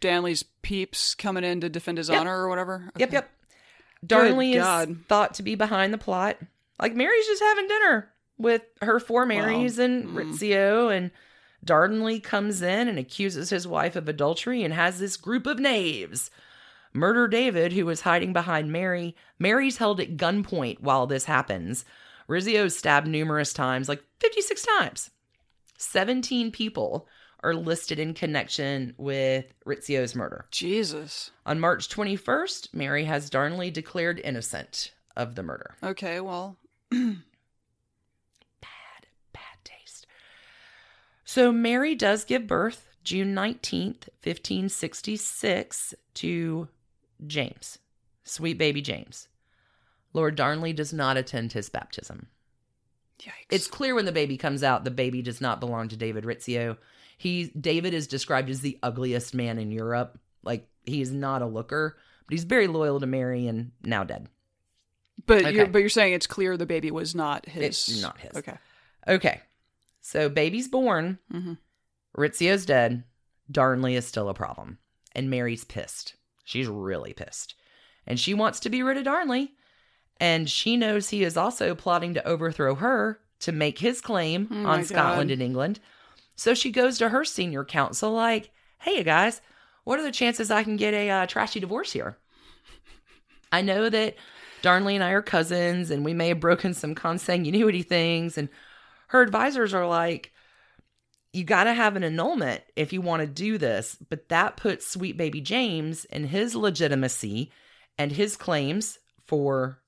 [0.00, 2.20] Darnley's peeps coming in to defend his Yep.
[2.20, 2.90] honor or whatever?
[2.96, 3.16] Yep, Okay.
[3.16, 3.30] yep.
[4.04, 6.38] Darnley is thought to be behind the plot.
[6.80, 10.14] Like Mary's just having dinner with her four Marys and mm.
[10.14, 11.12] Rizzio, and
[11.64, 16.30] Darnley comes in and accuses his wife of adultery and has this group of knaves
[16.92, 19.16] murder David, who was hiding behind Mary.
[19.38, 21.84] Mary's held at gunpoint while this happens.
[22.28, 25.10] Rizzio's stabbed numerous times, like 56 times.
[25.78, 27.08] 17 people
[27.42, 30.46] are listed in connection with Rizzio's murder.
[30.50, 31.32] Jesus.
[31.44, 35.74] On March 21st, Mary has Darnley declared innocent of the murder.
[35.82, 36.56] Okay, well.
[36.90, 37.16] Bad,
[39.32, 40.06] bad taste.
[41.32, 46.68] So Mary does give birth June 19th, 1566, to
[47.26, 47.78] James,
[48.22, 49.28] sweet baby James.
[50.12, 52.26] Lord Darnley does not attend his baptism.
[53.18, 53.30] Yikes.
[53.48, 56.76] It's clear when the baby comes out, the baby does not belong to David Rizzio.
[57.16, 60.18] He David is described as the ugliest man in Europe.
[60.42, 64.28] Like he is not a looker, but he's very loyal to Mary and now dead.
[65.24, 65.54] but okay.
[65.54, 67.62] you're but you're saying it's clear the baby was not his.
[67.62, 68.36] It's not his.
[68.36, 68.58] Okay.
[69.08, 69.40] Okay.
[70.02, 71.58] So baby's born, Mhm.
[72.16, 73.04] Rizzio's dead,
[73.50, 74.78] Darnley is still a problem.
[75.14, 76.16] And Mary's pissed.
[76.44, 77.54] She's really pissed.
[78.06, 79.52] And she wants to be rid of Darnley.
[80.20, 84.66] And she knows he is also plotting to overthrow her to make his claim Oh
[84.66, 85.32] on Scotland God.
[85.34, 85.80] and England.
[86.36, 89.40] So she goes to her senior council, like, hey, you guys,
[89.84, 92.16] what are the chances I can get a uh, trashy divorce here?
[93.50, 94.16] I know that
[94.62, 98.38] Darnley and I are cousins, and we may have broken some consanguinity things.
[98.38, 98.48] And
[99.12, 100.32] her advisors are like,
[101.34, 103.96] you got to have an annulment if you want to do this.
[104.10, 107.50] But that puts sweet baby James and his legitimacy
[107.96, 109.78] and his claims for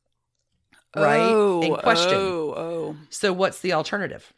[0.97, 2.15] right Oh, in question.
[2.15, 2.97] Oh, oh.
[3.11, 4.33] So what's the alternative?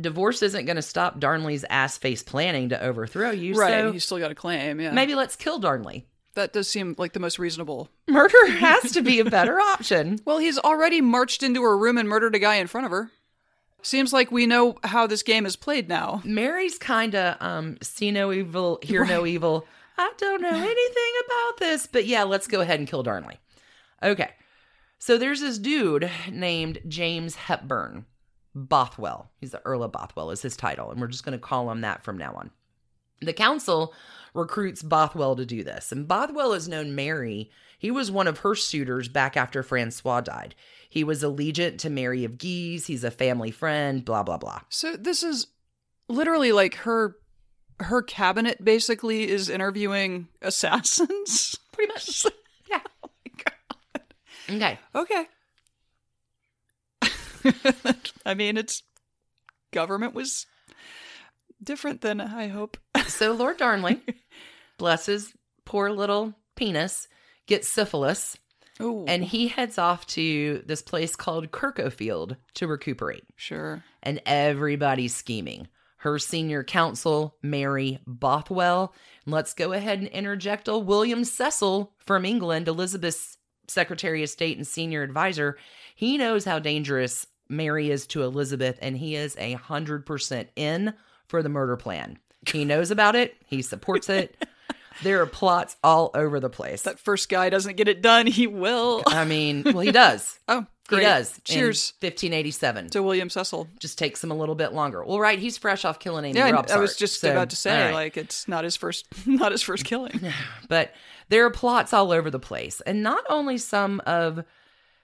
[0.00, 3.54] Divorce isn't going to stop Darnley's ass face planning to overthrow you.
[3.54, 3.70] Right.
[3.70, 4.80] So He's still got a claim.
[4.80, 4.90] Yeah.
[4.92, 6.06] maybe let's kill Darnley.
[6.34, 7.88] that does seem like the most reasonable.
[8.08, 10.18] Murder has to be a better option.
[10.24, 13.10] Well, he's already marched into her room and murdered a guy in front of her.
[13.84, 16.22] Seems like we know how this game is played now.
[16.24, 19.66] Mary's kind of um see no evil, hear no evil.
[19.98, 23.38] I don't know anything about this, but yeah, let's go ahead and kill Darnley.
[24.02, 24.30] Okay.
[24.98, 28.06] So there's this dude named James Hepburn
[28.54, 29.30] Bothwell.
[29.38, 31.82] He's the Earl of Bothwell is his title, and we're just going to call him
[31.82, 32.50] that from now on.
[33.20, 33.92] The council
[34.34, 37.50] recruits Bothwell to do this, and Bothwell has known Mary.
[37.78, 40.54] He was one of her suitors back after Francois died.
[40.88, 42.86] He was allegiant to Mary of Guise.
[42.86, 44.60] He's a family friend, blah, blah, blah.
[44.68, 45.48] So this is
[46.08, 47.16] literally like her
[47.80, 51.58] her cabinet basically is interviewing assassins.
[51.72, 52.24] Pretty much.
[52.70, 52.80] yeah.
[53.04, 54.78] oh my god.
[54.94, 55.26] Okay.
[57.42, 57.94] Okay.
[58.26, 58.82] I mean, it's
[59.72, 60.46] government was
[61.62, 62.76] different than I hope.
[63.08, 64.00] So Lord Darnley,
[64.84, 65.32] bless his
[65.64, 67.08] poor little penis,
[67.46, 68.36] gets syphilis,
[68.78, 73.24] Oh, and he heads off to this place called Kirk o' Field to recuperate.
[73.36, 73.82] sure.
[74.02, 75.68] And everybody's scheming.
[75.98, 78.92] Her senior counsel, Mary Bothwell.
[79.24, 84.66] Let's go ahead and interject old William Cecil from England, Elizabeth's Secretary of State and
[84.66, 85.56] senior advisor.
[85.94, 90.92] He knows how dangerous Mary is to Elizabeth, and he is a hundred percent in
[91.26, 92.18] for the murder plan.
[92.52, 93.36] He knows about it.
[93.46, 94.36] He supports it.
[95.02, 96.82] there are plots all over the place.
[96.82, 99.02] That first guy doesn't get it done, he will.
[99.06, 100.38] I mean, well, he does.
[100.48, 101.00] Oh, great.
[101.00, 101.36] He does.
[101.38, 103.66] in Cheers 1587 to William Cecil.
[103.78, 105.02] just takes him a little bit longer.
[105.02, 107.56] Well, right, he's fresh off killing Amy Yeah, I- I was just so, about to
[107.56, 107.94] say, right.
[107.94, 110.20] like, it's not his first, not his first killing.
[110.68, 110.92] but
[111.30, 114.44] there are plots all over the place, and not only some of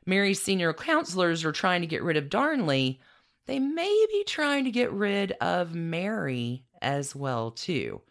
[0.06, 3.00] Mary's senior counselors are trying to get rid of Darnley,
[3.46, 8.02] they may be trying to get rid of Mary as well too,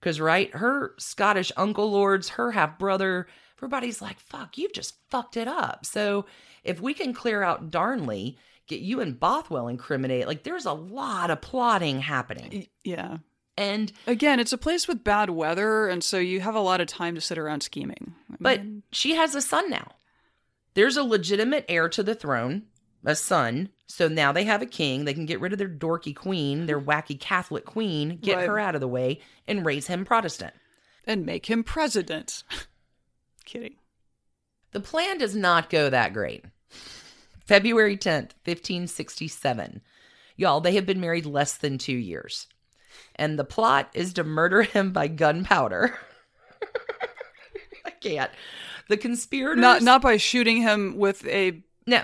[0.00, 3.26] because right, her Scottish uncle lords, her half brother,
[3.58, 6.26] everybody's like, "Fuck, you've just fucked it up." So
[6.64, 8.36] if we can clear out Darnley.
[8.66, 10.26] Get you and Bothwell incriminated.
[10.26, 12.66] Like, there's a lot of plotting happening.
[12.84, 13.16] Yeah.
[13.56, 16.86] And Again, it's a place with bad weather, and so you have a lot of
[16.86, 18.12] time to sit around scheming.
[18.30, 19.92] I But mean, she has a son now.
[20.74, 22.64] There's a legitimate heir to the throne.
[23.06, 23.70] a son.
[23.90, 25.04] So now they have a king.
[25.04, 28.46] They can get rid of their dorky queen, their wacky Catholic queen, get Right.
[28.46, 30.54] her out of the way, and raise him Protestant.
[31.06, 32.42] And make him president.
[33.46, 33.76] Kidding.
[34.72, 36.44] The plan does not go that great.
[37.46, 39.80] February 10th, 1567.
[40.36, 42.46] Y'all, they have been married less than two years.
[43.16, 45.98] And the plot is to murder him by gunpowder.
[47.86, 48.30] I can't.
[48.88, 49.60] The conspirators.
[49.62, 52.02] Not not by shooting him with a No.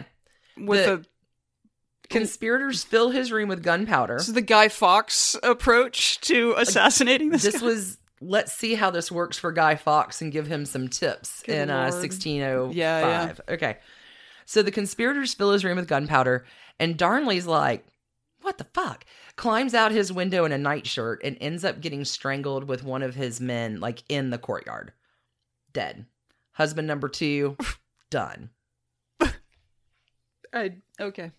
[0.57, 1.03] with The- a
[2.11, 4.19] Conspirators fill his room with gunpowder.
[4.19, 7.43] this is the Guy Fawkes approach to assassinating this.
[7.43, 7.67] This guy.
[7.67, 7.99] was.
[8.21, 11.71] Let's see how this works for Guy Fawkes and give him some tips Good in
[11.71, 11.95] uh, Lord.
[11.95, 12.75] 1605.
[12.75, 13.77] Yeah, Okay.
[14.47, 16.47] So the conspirators fill his room with gunpowder,
[16.79, 17.85] and Darnley's like,
[18.43, 19.05] What the fuck?
[19.37, 23.15] Climbs out his window in a nightshirt and ends up getting strangled with one of
[23.15, 24.93] his men, like in the courtyard.
[25.73, 26.07] Dead.
[26.53, 27.57] Husband number two,
[28.11, 28.51] done.
[30.53, 31.33] I, okay.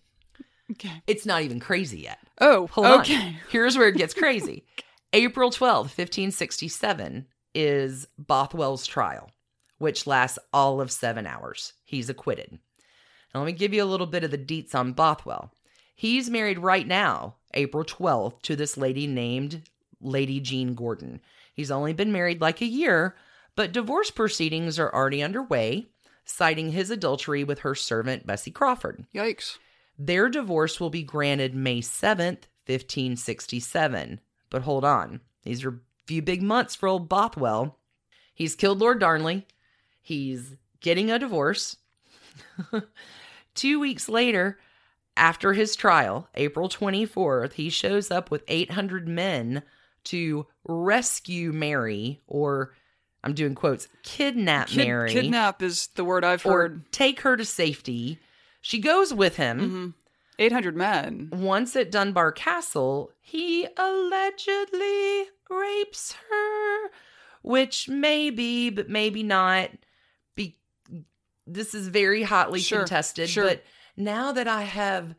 [0.72, 1.02] Okay.
[1.06, 2.18] It's not even crazy yet.
[2.40, 3.00] Oh, Hold on.
[3.00, 3.36] okay.
[3.50, 4.64] Here's where it gets crazy.
[5.12, 9.30] April 12th, 1567 is Bothwell's trial,
[9.78, 11.72] which lasts all of seven hours.
[11.84, 12.58] He's acquitted.
[13.34, 15.52] Now, let me give you a little bit of the deets on Bothwell.
[15.94, 19.62] He's married right now, April 12th, to this lady named
[20.00, 21.20] Lady Jean Gordon.
[21.54, 23.16] He's only been married like a year,
[23.54, 25.86] but divorce proceedings are already underway,
[26.26, 29.06] citing his adultery with her servant, Bessie Crawford.
[29.14, 29.56] Yikes.
[29.98, 34.20] Their divorce will be granted May 7th, 1567.
[34.50, 37.78] But hold on, these are a few big months for old Bothwell.
[38.34, 39.46] He's killed Lord Darnley.
[40.02, 41.76] He's getting a divorce.
[43.54, 44.58] Two weeks later,
[45.16, 49.62] after his trial, April 24th, he shows up with 800 men
[50.04, 52.74] to rescue Mary, or
[53.24, 56.92] I'm doing quotes, kidnap Kid- Mary, Kidnap is the word I've or heard.
[56.92, 58.20] take her to safety.
[58.66, 59.70] She goes with him.
[59.70, 59.88] hmm
[60.40, 61.28] 800 men.
[61.32, 66.90] Once at Dunbar Castle, he allegedly rapes her,
[67.42, 69.70] which maybe, but maybe not.
[70.34, 70.58] Be
[71.46, 73.44] this is very hotly Sure, contested, sure.
[73.44, 73.62] but
[73.96, 75.14] now that I have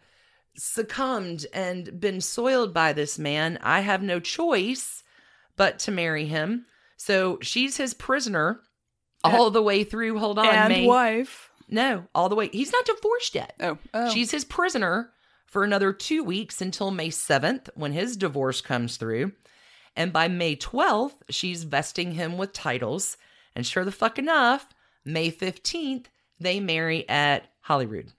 [0.55, 5.03] succumbed and been soiled by this man, I have no choice
[5.55, 6.65] but to marry him.
[6.97, 8.59] So she's his prisoner
[9.23, 10.19] all the way through.
[10.19, 10.85] Hold on, and May.
[10.85, 11.46] wife.
[11.69, 12.49] No, all the way.
[12.51, 13.53] He's not divorced yet.
[13.59, 13.77] Oh.
[13.93, 14.09] oh.
[14.13, 15.11] She's his prisoner
[15.45, 19.33] for another two weeks until May 7th when his divorce comes through.
[19.95, 23.17] And by May 12th, she's vesting him with titles.
[23.55, 24.67] And sure the fuck enough,
[25.03, 26.05] May 15th,
[26.39, 28.13] they marry at Holyrood.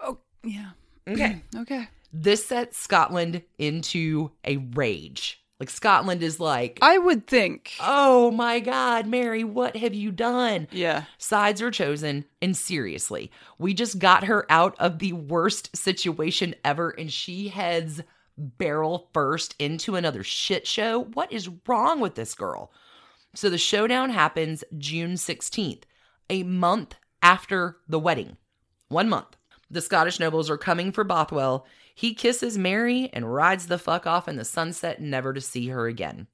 [0.00, 0.70] Oh, yeah.
[1.08, 1.40] Okay.
[1.54, 1.88] Okay.
[2.12, 5.40] this sets Scotland into a rage.
[5.58, 7.72] Like, Scotland is like, I would think.
[7.80, 10.68] oh my God, Mary, what have you done?
[10.70, 11.04] yeah.
[11.18, 16.90] Sides are chosen, and seriously, we just got her out of the worst situation ever,
[16.90, 18.02] and she heads
[18.36, 21.04] barrel first into another shit show.
[21.14, 22.70] What is wrong with this girl?
[23.34, 25.84] So the showdown happens June 16th,
[26.28, 28.36] a month after the wedding.
[28.88, 29.36] One month.
[29.70, 31.66] The Scottish nobles are coming for Bothwell.
[31.96, 35.88] He kisses Mary and rides the fuck off in the sunset, never to see her
[35.88, 36.28] again.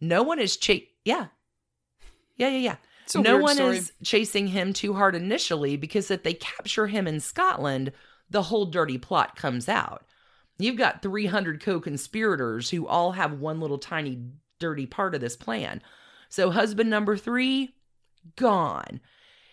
[0.00, 1.26] No one is cha- yeah.
[2.36, 2.76] Yeah, yeah, yeah
[3.18, 3.78] no one story.
[3.78, 7.92] is chasing him too hard initially because if they capture him in Scotland,
[8.28, 10.04] the whole dirty plot comes out.
[10.58, 14.22] You've got 300 co conspirators who all have one little tiny
[14.58, 15.82] dirty part of this plan.
[16.28, 17.74] So, husband number three,
[18.36, 19.00] gone.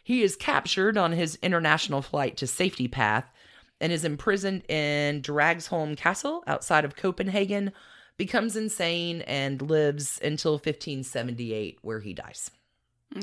[0.03, 3.29] He is captured on his international flight to Safety Path
[3.79, 7.71] and is imprisoned in Dragsholm Castle outside of Copenhagen,
[8.17, 12.49] becomes insane, and lives until 1578, where he dies.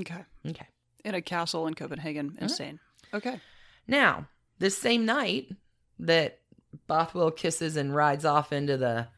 [0.01, 0.25] Okay.
[0.49, 0.69] Okay.
[1.05, 2.37] In a castle in Copenhagen.
[2.40, 2.79] Insane.
[3.12, 3.40] Okay.
[3.88, 5.51] Now, this same night
[5.99, 6.38] that
[6.87, 9.09] Bothwell kisses and rides off into the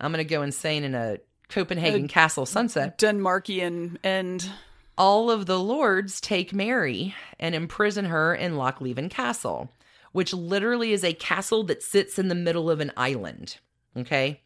[0.00, 4.50] I'm going to go insane in a Copenhagen Uh, castle sunset, Denmarkian end.
[4.98, 9.70] all of the lords take Mary and imprison her in Lochleven Castle,
[10.14, 13.58] which literally is a castle that sits in the middle of an island.
[13.96, 14.42] Okay.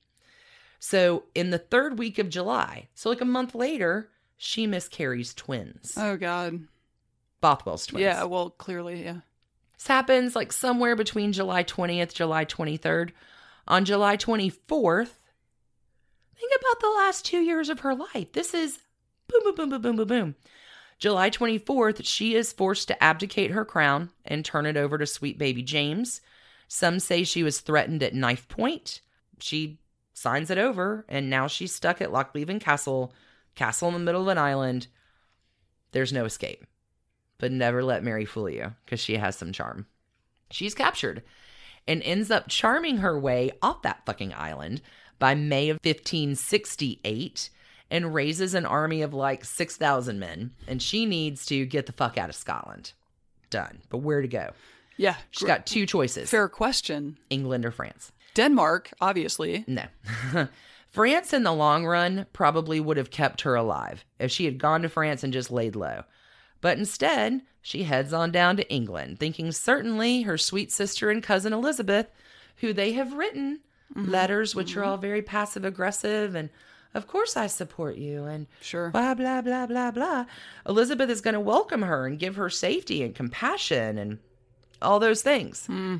[0.80, 4.08] So, in the third week of July, so like a month later,
[4.38, 5.92] she miscarries twins.
[5.94, 6.60] Oh, God.
[7.42, 8.00] Bothwell's twins.
[8.00, 9.18] Yeah, well, clearly, yeah.
[9.76, 13.10] This happens like somewhere between July 20th, July 23rd.
[13.66, 15.10] On July 24th,
[16.34, 18.32] think about the last two years of her life.
[18.32, 18.78] This is
[19.28, 20.34] boom, boom, boom, boom, boom, boom, boom.
[20.98, 25.38] July 24th, she is forced to abdicate her crown and turn it over to sweet
[25.38, 26.20] baby James.
[26.66, 29.00] Some say she was threatened at knife point.
[29.38, 29.78] She
[30.12, 33.12] signs it over, and now she's stuck at Lochleven Castle,
[33.54, 34.88] castle in the middle of an island.
[35.92, 36.66] There's no escape.
[37.38, 39.86] But never let Mary fool you, because she has some charm.
[40.50, 41.22] She's captured
[41.86, 44.82] and ends up charming her way off that fucking island
[45.20, 47.50] by May of 1568
[47.90, 50.52] and raises an army of like 6,000 men.
[50.66, 52.92] And she needs to get the fuck out of Scotland.
[53.50, 53.78] Done.
[53.88, 54.50] But where to go?
[54.96, 55.16] Yeah.
[55.30, 57.18] She's got two choices Fair question.
[57.30, 58.12] England or France.
[58.34, 59.64] Denmark, obviously.
[59.66, 59.84] No.
[60.90, 64.82] France, in the long run, probably would have kept her alive if she had gone
[64.82, 66.04] to France and just laid low.
[66.60, 71.52] But instead, she heads on down to England, thinking certainly her sweet sister and cousin
[71.52, 72.08] Elizabeth,
[72.56, 73.60] who they have written
[73.94, 74.10] mm-hmm.
[74.10, 74.90] letters which are mm-hmm.
[74.90, 76.50] all very passive aggressive and
[76.94, 78.90] of course I support you and Sure.
[78.90, 80.24] blah blah blah blah blah.
[80.66, 84.18] Elizabeth is going to welcome her and give her safety and compassion and
[84.80, 85.66] all those things.
[85.66, 85.96] Hmm.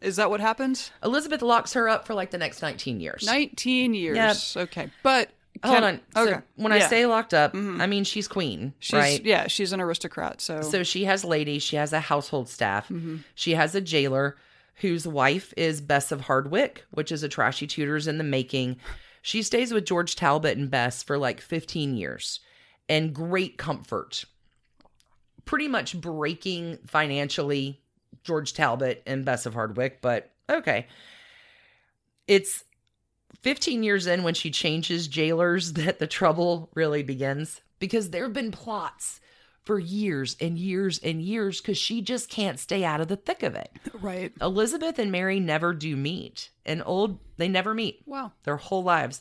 [0.00, 0.90] Is that what happened?
[1.02, 3.24] Elizabeth locks her up for like the next 19 years.
[3.24, 4.54] 19 years.
[4.54, 4.64] Yep.
[4.68, 4.90] Okay.
[5.02, 5.30] But
[5.64, 6.00] Hold on.
[6.14, 6.40] So Okay.
[6.56, 7.80] when I say locked up, mm-hmm.
[7.80, 9.24] I mean she's queen, she's right?
[9.24, 10.40] yeah, she's an aristocrat.
[10.40, 13.16] So, So she has ladies, she has a household staff, mm-hmm.
[13.34, 14.36] she has a jailer
[14.76, 18.76] whose wife is Bess of Hardwick, which is a trashy Tudors in the making.
[19.26, 22.38] She stays with George Talbot and Bess for like 15 years
[22.88, 24.24] and great comfort.
[25.44, 27.80] Pretty much breaking financially
[28.22, 30.86] George Talbot and Bess of Hardwick, but okay.
[32.28, 32.62] It's
[33.42, 38.32] 15 years in when she changes jailers that the trouble really begins because there have
[38.32, 39.20] been plots
[39.66, 43.42] for years and years and years because she just can't stay out of the thick
[43.42, 43.68] of it.
[44.00, 44.32] right.
[44.40, 46.48] Elizabeth and Mary never do meet.
[46.64, 48.32] And old, they never meet Wow.
[48.44, 49.20] their whole lives.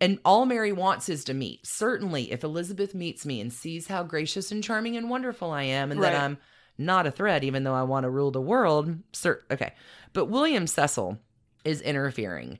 [0.00, 1.66] And all Mary wants is to meet.
[1.66, 5.90] Certainly, if Elizabeth meets me and sees how gracious and charming and wonderful I am,
[5.92, 6.36] and that I'm
[6.76, 9.72] not a threat, even though I want to rule the world, cer- okay.
[10.12, 11.18] But William Cecil
[11.64, 12.58] is interfering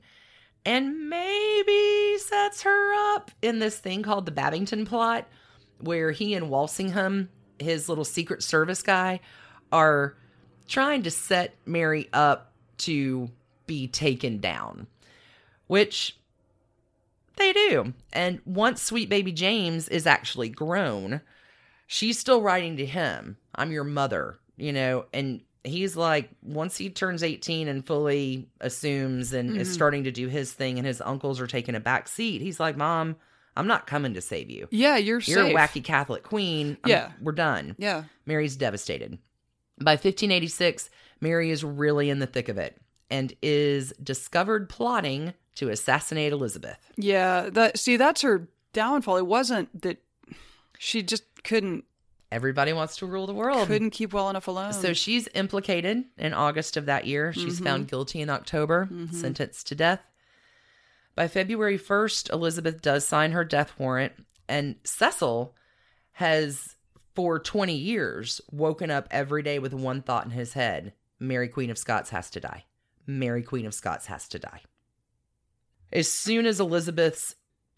[0.65, 5.27] and maybe sets her up in this thing called the Babington plot,
[5.79, 9.19] where he and Walsingham, his little secret service guy,
[9.71, 10.15] are
[10.67, 13.29] trying to set Mary up to
[13.65, 14.87] be taken down,
[15.67, 16.17] which
[17.35, 17.93] they do.
[18.13, 21.21] And once sweet baby James is actually grown,
[21.85, 26.89] she's still writing to him, I'm your mother, you know, and he's like, once he
[26.89, 29.73] turns 18 and fully assumes and is Mhm.
[29.73, 32.77] starting to do his thing, and his uncles are taking a back seat, he's like,
[32.77, 33.17] Mom,
[33.57, 34.67] I'm not coming to save you.
[34.71, 35.53] Yeah, you're You're safe.
[35.53, 36.77] a wacky Catholic queen.
[36.83, 37.11] I'm- Yeah.
[37.21, 37.75] We're done.
[37.77, 38.03] Yeah.
[38.25, 39.17] Mary's devastated.
[39.79, 40.89] By 1586,
[41.21, 42.79] Mary is really in the thick of it
[43.09, 46.77] and is discovered plotting to assassinate Elizabeth.
[46.95, 47.49] Yeah.
[47.51, 49.17] That see, that's her downfall.
[49.17, 49.97] It wasn't that
[50.77, 51.83] she just couldn't
[52.29, 53.67] Everybody wants to rule the world.
[53.67, 54.73] couldn't keep well enough alone.
[54.73, 57.31] So she's implicated in August of that year.
[57.31, 57.63] She's Mhm.
[57.63, 59.13] found guilty in October, Mhm.
[59.13, 60.01] sentenced to death.
[61.17, 64.13] By February 1st, Elizabeth does sign her death warrant,
[64.47, 65.55] and Cecil
[66.11, 66.75] has,
[67.15, 71.71] for 20 years, woken up every day with one thought in his head Mary, Queen
[71.71, 72.65] of Scots, has to die.
[73.07, 74.61] Mary, Queen of Scots, has to die.
[75.91, 77.33] As soon as Elizabeth's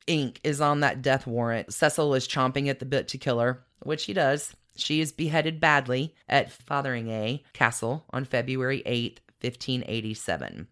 [0.06, 3.64] ink is on that death warrant, Cecil is chomping at the bit to kill her,
[3.84, 4.54] which he does.
[4.76, 10.68] She is beheaded badly at Fotheringay Castle on February 8th, 1587.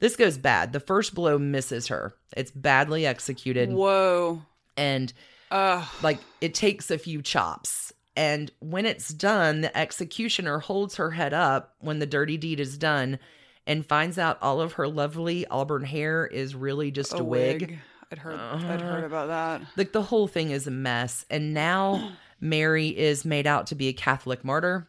[0.00, 0.72] This goes bad.
[0.72, 2.14] The first blow misses her.
[2.36, 4.42] It's badly executed Whoa.
[4.76, 5.12] and
[5.50, 7.92] Uh like it takes a few chops.
[8.16, 12.78] And when it's done, the executioner holds her head up when the dirty deed is
[12.78, 13.18] done
[13.66, 17.60] and finds out all of her lovely auburn hair is really just a, a wig.
[17.62, 17.78] wig.
[18.12, 19.62] I'd heard I'd Uh, heard about that.
[19.76, 21.24] Like the whole thing is a mess.
[21.30, 24.86] And now Mary is made out to be a Catholic martyr.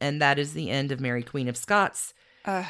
[0.00, 2.14] And that is the end of Mary, Queen of Scots.
[2.44, 2.64] Uh,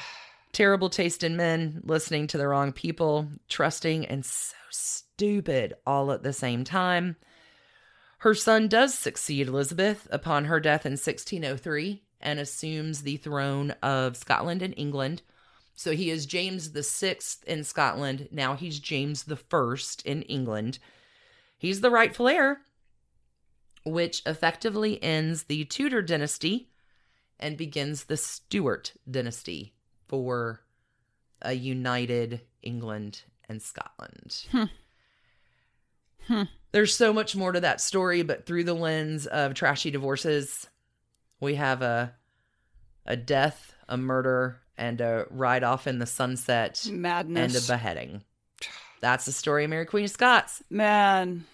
[0.52, 6.22] Terrible taste in men, listening to the wrong people, trusting and so stupid all at
[6.22, 7.16] the same time.
[8.18, 14.16] Her son does succeed Elizabeth upon her death in 1603 and assumes the throne of
[14.16, 15.22] Scotland and England.
[15.74, 18.28] So he is James the Sixth in Scotland.
[18.30, 20.78] Now he's James the First in England.
[21.56, 22.60] He's the rightful heir,
[23.84, 26.70] which effectively ends the Tudor dynasty
[27.38, 29.74] and begins the Stuart dynasty
[30.10, 30.60] for
[31.40, 34.44] a united England and Scotland.
[34.50, 34.64] Hmm.
[36.26, 36.42] Hmm.
[36.72, 40.66] There's so much more to that story, but through the lens of trashy divorces,
[41.38, 42.12] we have a
[43.06, 48.24] a death, a murder, and a ride off in the sunset madness, and a beheading.
[49.00, 50.62] That's the story of Mary Queen of Scots.
[50.68, 51.44] Man.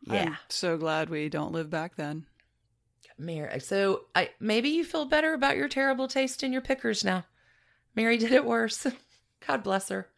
[0.00, 0.24] Yeah.
[0.24, 2.24] I'm so glad we don't live back then.
[3.18, 3.60] Mary.
[3.60, 7.24] So I maybe you feel better about your terrible taste in your pickers now.
[7.94, 8.86] Mary did it worse.
[9.46, 10.08] God bless her.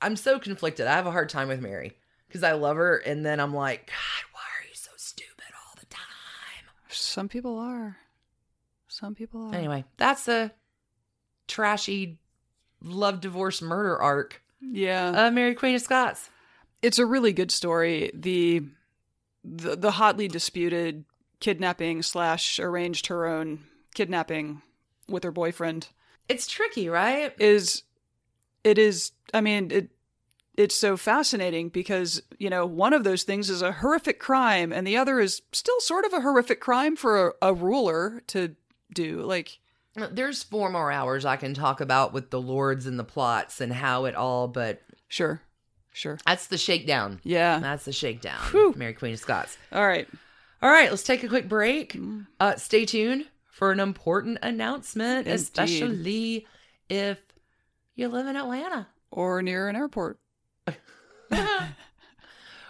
[0.00, 0.86] I'm so conflicted.
[0.86, 1.92] I have a hard time with Mary
[2.28, 5.74] because I love her, and then I'm like, God, why are you so stupid all
[5.78, 6.64] the time?
[6.88, 7.98] Some people are.
[8.88, 9.54] Some people are.
[9.54, 10.52] Anyway, that's a
[11.46, 12.18] trashy
[12.82, 15.26] love, divorce, murder arc Yeah.
[15.28, 16.28] of Mary Queen of Scots.
[16.82, 18.10] it's a really good story.
[18.14, 18.62] The
[19.44, 21.04] the, the hotly disputed
[21.40, 23.64] kidnapping slash arranged her own
[23.94, 24.62] kidnapping
[25.08, 25.88] with her boyfriend
[26.32, 27.32] It's tricky, right?
[27.38, 27.82] is
[28.64, 29.90] it is I mean it
[30.56, 34.86] it's so fascinating because you know one of those things is a horrific crime and
[34.86, 38.54] the other is still sort of a horrific crime for a, a ruler to
[38.92, 39.58] do like
[39.94, 43.72] There's four more hours I can talk about with the lords and the plots and
[43.72, 45.40] how it all, but sure
[45.92, 47.20] sure that's the shakedown.
[47.24, 48.40] yeah That's the shakedown.
[48.50, 48.74] Whew.
[48.76, 49.56] Mary Queen of Scots.
[49.72, 50.08] all right
[50.62, 51.94] All right, let's take a quick break.
[51.94, 52.26] Mm.
[52.38, 53.24] Uh, stay tuned
[53.62, 55.34] for an important announcement, Indeed.
[55.34, 56.46] especially
[56.88, 57.20] if
[57.94, 58.88] you live in Atlanta.
[59.12, 60.18] or near an airport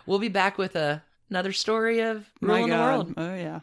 [0.07, 2.85] we'll be back with a, another story of My ruling the God.
[2.85, 3.15] world.
[3.17, 3.61] oh yeah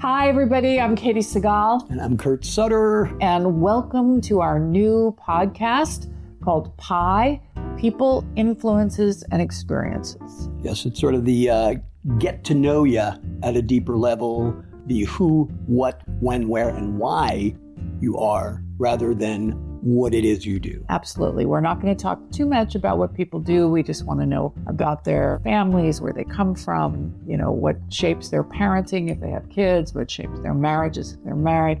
[0.00, 0.78] Hi, everybody.
[0.80, 3.16] I'm Katey Sagal, And I'm Kurt Sutter.
[3.22, 6.12] and welcome to our new podcast
[6.44, 7.40] called Pi
[7.78, 10.50] People, Influences, and Experiences.
[10.62, 11.74] Yes, it's sort of the uh,
[12.18, 12.98] get to know you
[13.42, 17.54] at a deeper level, the who, what, when, where, and why
[18.00, 20.84] you are, rather than what it is you do.
[20.88, 21.46] Absolutely.
[21.46, 23.68] We're not going to talk too much about what people do.
[23.68, 27.76] We just want to know about their families, where they come from, you know, what
[27.88, 31.80] shapes their parenting if they have kids, what shapes their marriages if they're married.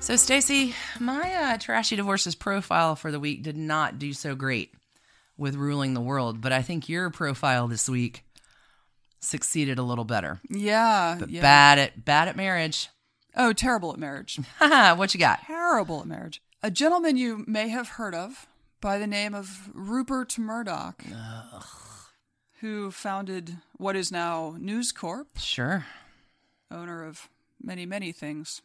[0.00, 4.72] So, Stacy, my uh, trashy divorces profile for the week did not do so great
[5.36, 8.24] with ruling the world, but I think your profile this week
[9.20, 10.40] succeeded a little better.
[10.48, 12.88] yeah But yeah bad at bad at marriage.
[13.36, 15.40] oh terrible at marriage what you got?
[15.46, 16.42] terrible at marriage.
[16.62, 18.46] A gentleman you may have heard of
[18.80, 21.04] by the name of Rupert Murdoch,
[22.60, 25.84] who founded what is now News Corp, Sure.
[26.70, 27.28] owner of
[27.62, 28.62] many, many things,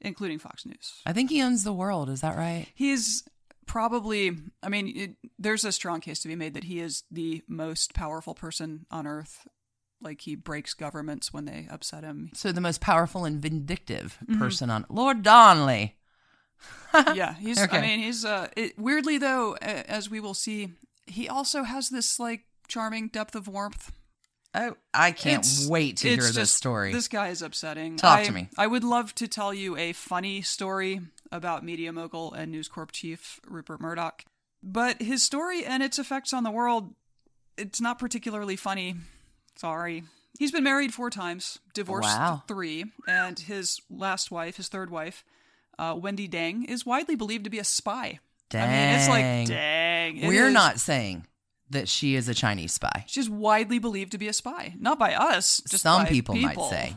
[0.00, 1.00] including Fox News.
[1.06, 2.08] I think he owns the world.
[2.10, 2.66] Is that right?
[2.74, 3.24] He's
[3.66, 4.32] probably,
[4.62, 7.94] I mean, it, there's a strong case to be made that he is the most
[7.94, 9.46] powerful person on earth.
[10.00, 12.30] Like he breaks governments when they upset him.
[12.32, 14.38] So the most powerful and vindictive Mm-hmm.
[14.40, 15.96] person on Lord Darnley.
[17.14, 17.60] yeah, he's.
[17.62, 17.78] Okay.
[17.78, 18.24] I mean, he's.
[18.24, 20.70] Uh, it, weirdly though, as we will see,
[21.06, 23.92] he also has this like charming depth of warmth.
[24.60, 26.92] Oh, I can't It's- wait to hear it's this story.
[26.92, 27.96] This guy is upsetting.
[27.96, 28.48] Talk I, to me.
[28.58, 31.00] I would love to tell you a funny story
[31.30, 34.24] about media mogul and News Corp chief Rupert Murdoch,
[34.62, 36.94] but his story and its effects on the world,
[37.56, 38.96] it's not particularly funny.
[39.56, 40.02] Sorry.
[40.38, 42.42] He's been married four times, divorced Wow.
[42.48, 45.24] three, and his last wife, his third wife,
[45.78, 48.20] uh, Wendy Deng, is widely believed to be a spy.
[48.54, 49.46] I mean, it's like, Dang.
[49.46, 50.16] dang.
[50.18, 51.26] it We're is- not saying
[51.70, 53.04] that she is a Chinese spy.
[53.06, 54.74] She's widely believed to be a spy.
[54.78, 56.96] Not by us, just Some by people, might say.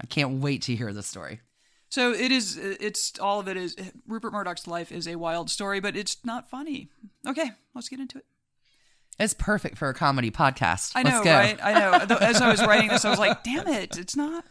[0.00, 1.40] I can't wait to hear the story.
[1.88, 2.56] So it is.
[2.58, 6.50] It's all of it is Rupert Murdoch's life is a wild story, but it's not
[6.50, 6.90] funny.
[7.26, 8.24] Okay, let's get into it.
[9.18, 10.92] It's perfect for a comedy podcast.
[10.94, 11.58] I know, right?
[11.62, 12.16] I know.
[12.20, 14.44] As I was writing this, I was like, "Damn it, it's not."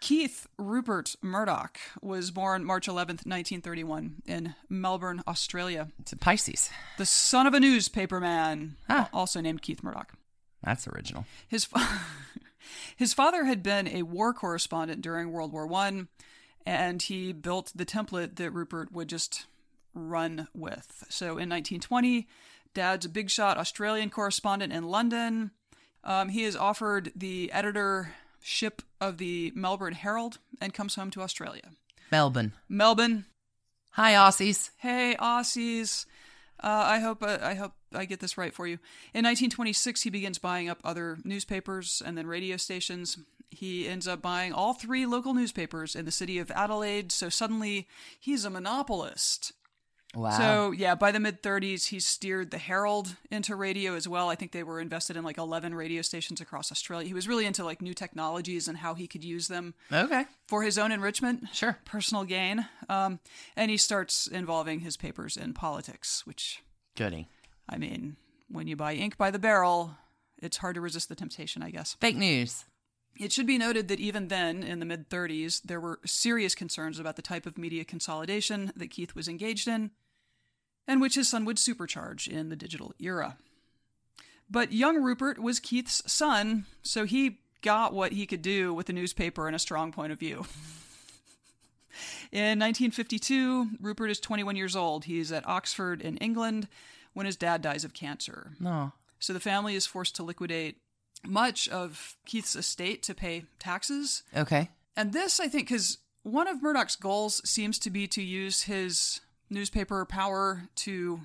[0.00, 5.88] Keith Rupert Murdoch was born March 11th, 1931, in Melbourne, Australia.
[6.00, 6.70] It's a Pisces.
[6.96, 9.10] The son of a newspaperman, Ah.
[9.12, 10.14] also named Keith Murdoch.
[10.62, 11.26] That's original.
[11.48, 12.00] His fa-
[12.96, 16.08] his father had been a war correspondent during World War One,
[16.64, 19.46] and he built the template that Rupert would just
[19.94, 21.04] run with.
[21.10, 22.26] So in 1920,
[22.72, 25.50] Dad's a big shot Australian correspondent in London.
[26.04, 27.50] Um, he is offered the
[28.40, 31.70] editorship of the Melbourne Herald and comes home to Australia.
[32.10, 32.52] Melbourne.
[32.68, 33.26] Melbourne,
[33.92, 34.70] Hi, Aussies.
[34.78, 36.06] hey Aussies.
[36.62, 38.74] Uh, I hope uh, I hope I get this right for you.
[39.14, 43.18] In 1926, he begins buying up other newspapers and then radio stations.
[43.50, 47.10] He ends up buying all three local newspapers in the city of Adelaide.
[47.12, 47.88] So suddenly,
[48.18, 49.52] he's a monopolist.
[50.14, 50.30] Wow.
[50.30, 54.28] So yeah, by the mid 30s, he steered the Herald into radio as well.
[54.28, 57.06] I think they were invested in like 11 radio stations across Australia.
[57.06, 60.24] He was really into like new technologies and how he could use them okay.
[60.48, 61.78] for his own enrichment, Sure.
[61.84, 62.66] personal gain.
[62.88, 63.20] Um,
[63.56, 66.62] and he starts involving his papers in politics, which
[66.96, 67.28] Goody.
[67.68, 68.16] I mean,
[68.48, 69.96] when you buy ink by the barrel,
[70.42, 71.96] it's hard to resist the temptation, I guess.
[72.00, 72.64] Fake news.
[73.18, 76.98] It should be noted that even then, in the mid 30s, there were serious concerns
[76.98, 79.90] about the type of media consolidation that Keith was engaged in,
[80.86, 83.36] and which his son would supercharge in the digital era.
[84.50, 88.92] But young Rupert was Keith's son, so he got what he could do with a
[88.92, 90.46] newspaper and a strong point of view.
[92.32, 95.04] In 1952, Rupert is 21 years old.
[95.04, 96.68] He's at Oxford in England
[97.12, 98.52] when his dad dies of cancer.
[98.60, 98.92] No.
[99.18, 100.78] So the family is forced to liquidate
[101.26, 104.22] much of Keith's estate to pay taxes.
[104.34, 104.70] Okay.
[104.96, 109.20] And this, I think, because one of Murdoch's goals seems to be to use his
[109.50, 111.20] newspaper power to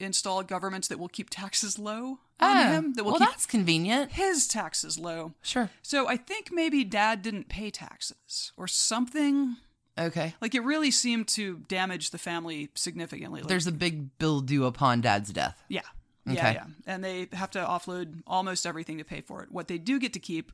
[0.00, 3.46] install governments that will keep taxes low on Oh, him, that will well, keep that's
[3.46, 4.12] convenient.
[4.12, 5.32] his taxes low.
[5.42, 5.70] Sure.
[5.82, 9.56] So I think maybe dad didn't pay taxes or something.
[9.98, 10.34] Okay.
[10.40, 13.40] Like it really seemed to damage the family significantly.
[13.40, 15.62] Like, There's a big bill due upon dad's death.
[15.68, 15.80] Yeah.
[16.26, 16.64] Yeah, yeah.
[16.86, 19.50] And they have to offload almost everything to pay for it.
[19.50, 20.52] What they do get to keep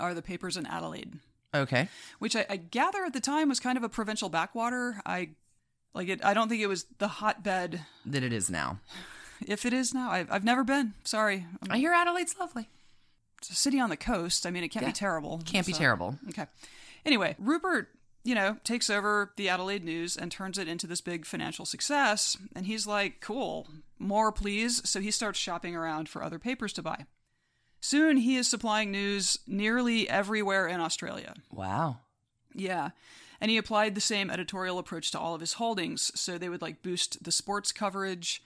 [0.00, 1.14] are the papers in Adelaide,
[1.54, 1.88] Okay.
[2.18, 5.00] which I, I gather at the time was kind of a provincial backwater.
[5.06, 5.30] I
[5.96, 6.24] like it.
[6.24, 7.80] I don't think it was the hotbed.
[8.04, 8.78] That it is now.
[9.46, 10.94] If it is now, I've, I've never been.
[11.04, 12.68] Sorry, I hear Adelaide's lovely.
[13.38, 14.46] it's a city on the coast.
[14.46, 14.90] I mean, it can't Yeah.
[14.90, 15.42] be terrible.
[15.44, 16.18] Can't be terrible.
[16.30, 16.46] Okay.
[17.04, 17.88] Anyway, Rupert,
[18.24, 22.36] you know, takes over the Adelaide News and turns it into this big financial success.
[22.54, 23.68] And he's like, cool,
[23.98, 24.88] more please.
[24.88, 27.04] So he starts shopping around for other papers to buy.
[27.80, 31.34] Soon he is supplying news nearly everywhere in Australia.
[31.52, 31.98] Wow.
[32.54, 32.90] Yeah.
[33.40, 36.10] And he applied the same editorial approach to all of his holdings.
[36.14, 38.42] So they would like boost the sports coverage,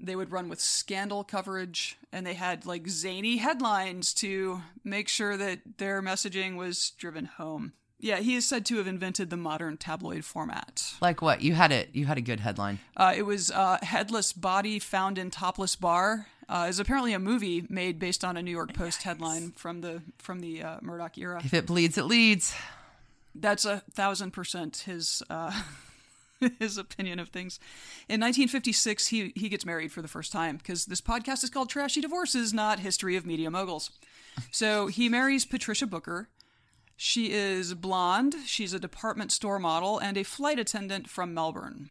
[0.00, 5.36] they would run with scandal coverage, and they had like zany headlines to make sure
[5.36, 7.72] that their messaging was driven home.
[8.00, 10.94] Yeah, he is said to have invented the modern tabloid format.
[11.00, 11.40] Like what?
[11.40, 11.90] You had it.
[11.92, 12.80] You had a good headline.
[12.96, 16.26] Uh, it was uh, Headless Body Found in Topless Bar.
[16.46, 20.02] Uh, is apparently a movie made based on a New York Post headline from the
[20.18, 21.40] from the uh, Murdoch era.
[21.42, 22.54] If it bleeds, it leads.
[23.34, 25.52] That's a thousand percent his uh,
[26.58, 27.58] his opinion of things.
[28.08, 31.68] In 1956, he he gets married for the first time because this podcast is called
[31.68, 33.90] Trashy Divorces, not History of Media Moguls.
[34.50, 36.28] So he marries Patricia Booker.
[36.96, 38.34] She is blonde.
[38.46, 41.90] She's a department store model and a flight attendant from Melbourne.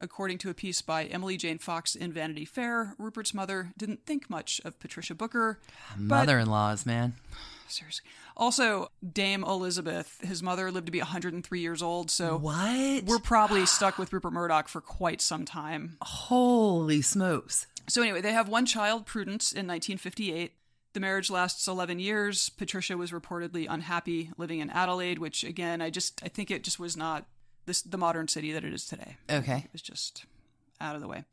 [0.00, 4.30] According to a piece by Emily Jane Fox in Vanity Fair, Rupert's mother didn't think
[4.30, 5.58] much of Patricia Booker.
[5.96, 7.14] Mother-in-laws, man.
[7.68, 8.04] Seriously.
[8.38, 13.04] Also, Dame Elizabeth, his mother lived to be 103 years old, so What?
[13.04, 15.96] we're probably stuck with Rupert Murdoch for quite some time.
[16.02, 17.66] Holy smokes.
[17.88, 20.52] So anyway, they have one child, Prudence, in 1958.
[20.92, 22.48] The marriage lasts 11 years.
[22.50, 26.78] Patricia was reportedly unhappy living in Adelaide, which again, I just I think it just
[26.78, 27.26] was not
[27.66, 29.16] this the modern city that it is today.
[29.30, 29.58] Okay.
[29.64, 30.24] It was just
[30.80, 31.24] out of the way.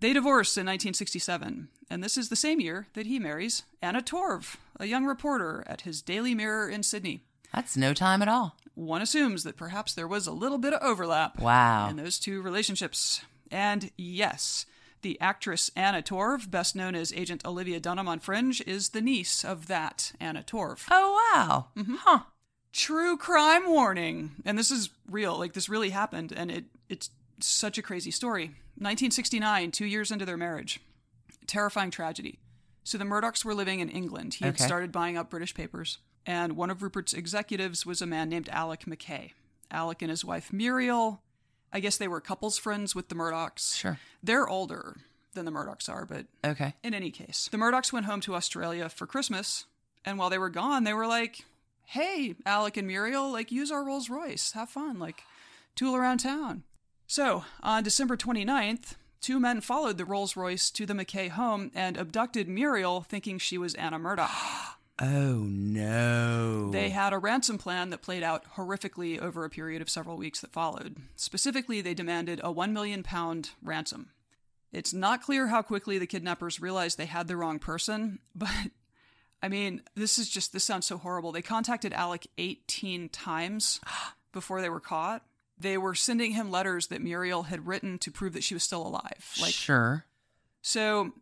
[0.00, 4.56] They divorce in 1967, and this is the same year that he marries Anna Torv,
[4.78, 7.24] a young reporter at his Daily Mirror in Sydney.
[7.52, 8.56] That's no time at all.
[8.74, 11.88] One assumes that perhaps there was a little bit of overlap Wow.
[11.88, 13.22] in those two relationships.
[13.50, 14.66] And yes,
[15.02, 19.44] the actress Anna Torv, best known as Agent Olivia Dunham on Fringe, is the niece
[19.44, 20.86] of that Anna Torv.
[20.92, 21.68] Oh wow.
[21.76, 21.96] Mm-hmm.
[22.00, 22.20] Huh.
[22.72, 24.32] True crime warning.
[24.44, 25.36] And this is real.
[25.36, 28.52] Like this really happened and it it's such a crazy story.
[28.80, 30.80] 1969, 2 years into their marriage.
[31.46, 32.38] Terrifying tragedy.
[32.84, 34.34] So the Murdochs were living in England.
[34.34, 38.28] He had started buying up British papers, and one of Rupert's executives was a man
[38.28, 39.32] named Alec McKay.
[39.70, 41.22] Alec and his wife Muriel,
[41.72, 43.74] I guess they were couples friends with the Murdochs.
[43.76, 43.98] Sure.
[44.22, 44.96] They're older
[45.34, 46.74] than the Murdochs are, but Okay.
[46.82, 49.66] in any case, the Murdochs went home to Australia for Christmas,
[50.04, 51.44] and while they were gone, they were like,
[51.84, 55.24] "Hey, Alec and Muriel, like use our Rolls Royce, have fun, like
[55.74, 56.64] tool around town."
[57.10, 61.96] So, on December 29th, two men followed the Rolls Royce to the McKay home and
[61.96, 64.30] abducted Muriel, thinking she was Anna Murdoch.
[65.00, 66.72] Oh no.
[66.72, 70.40] They had a ransom plan that played out horrifically over a period of several weeks
[70.40, 70.96] that followed.
[71.14, 74.10] Specifically, they demanded a 1 million pound ransom.
[74.72, 78.50] It's not clear how quickly the kidnappers realized they had the wrong person, but
[79.40, 81.30] I mean, this is just, this sounds so horrible.
[81.30, 83.78] They contacted Alec 18 times
[84.32, 85.22] before they were caught.
[85.60, 88.86] They were sending him letters that Muriel had written to prove that she was still
[88.86, 89.34] alive.
[89.40, 90.04] Like sure.
[90.62, 91.12] so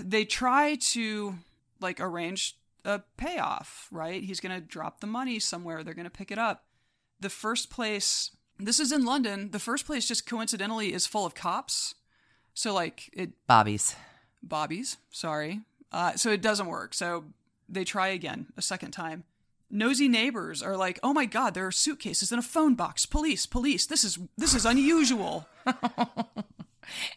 [0.00, 1.34] they try to
[1.80, 4.22] like arrange a payoff, right?
[4.22, 5.82] He's going to drop the money somewhere.
[5.82, 6.64] They're going to pick it up.
[7.20, 9.50] The first place, this is in London.
[9.50, 11.94] The first place just coincidentally is full of cops.
[12.54, 13.96] So like it Bobby's.
[14.42, 15.60] Bobby's, sorry.
[15.92, 16.94] Uh, so it doesn't work.
[16.94, 17.24] So
[17.68, 19.24] they try again a second time.
[19.70, 23.06] Nosy neighbors are like, "Oh my god, there are suitcases in a phone box.
[23.06, 23.86] Police, police.
[23.86, 25.46] This is this is unusual."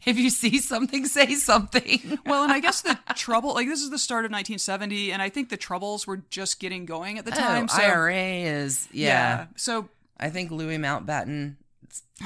[0.05, 2.19] If you see something, say something.
[2.25, 5.29] well, and I guess the trouble, like this is the start of 1970, and I
[5.29, 7.67] think the troubles were just getting going at the oh, time.
[7.69, 9.47] oh, so IRA is yeah.
[9.55, 9.89] So
[10.19, 11.55] I think Louis Mountbatten.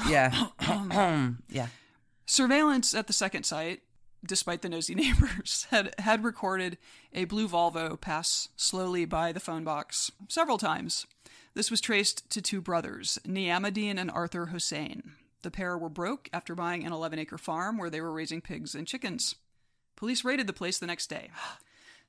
[0.08, 0.48] Yeah.
[0.70, 1.68] Oh, yeah.
[2.26, 3.82] surveillance at the second site,
[4.26, 6.78] despite the nosy neighbors, had had recorded
[7.14, 11.06] a blue Volvo pass slowly by the phone box several times.
[11.54, 15.12] This was traced to two brothers, Niamuddin and Arthur Hosein.
[15.42, 18.76] The pair were broke after buying an 11 acre farm where they were raising pigs
[18.76, 19.36] and chickens.
[19.96, 21.30] Police raided the place the next day.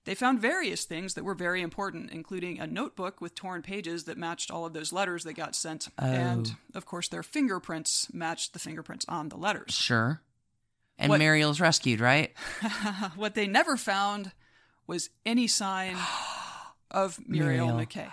[0.04, 4.16] They found various things that were very important, including a notebook with torn pages that
[4.16, 5.88] matched all of those letters that got sent.
[5.98, 6.06] Oh.
[6.06, 9.74] And, of course, their fingerprints matched the fingerprints on the letters.
[9.74, 10.22] Sure.
[10.98, 12.32] And What- Mariel's rescued, right?
[13.16, 14.32] what they never found
[14.86, 15.96] was any sign
[16.90, 17.86] of Muriel, Muriel.
[17.86, 18.10] McKay.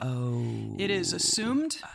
[0.00, 0.76] Oh.
[0.78, 1.88] It is assumed oh.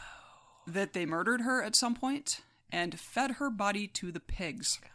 [0.67, 2.41] that they murdered her at some point
[2.71, 4.79] and fed her body to the pigs.
[4.83, 4.87] Oh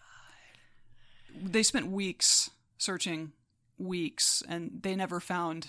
[1.42, 3.32] they spent weeks searching,
[3.78, 5.68] weeks, and they never found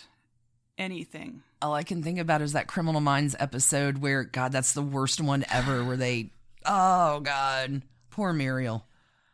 [0.77, 1.43] anything.
[1.61, 5.19] All I can think about is that Criminal Minds episode where, God, that's the worst
[5.19, 6.32] one ever, where they,
[6.65, 8.86] oh, God, poor Muriel.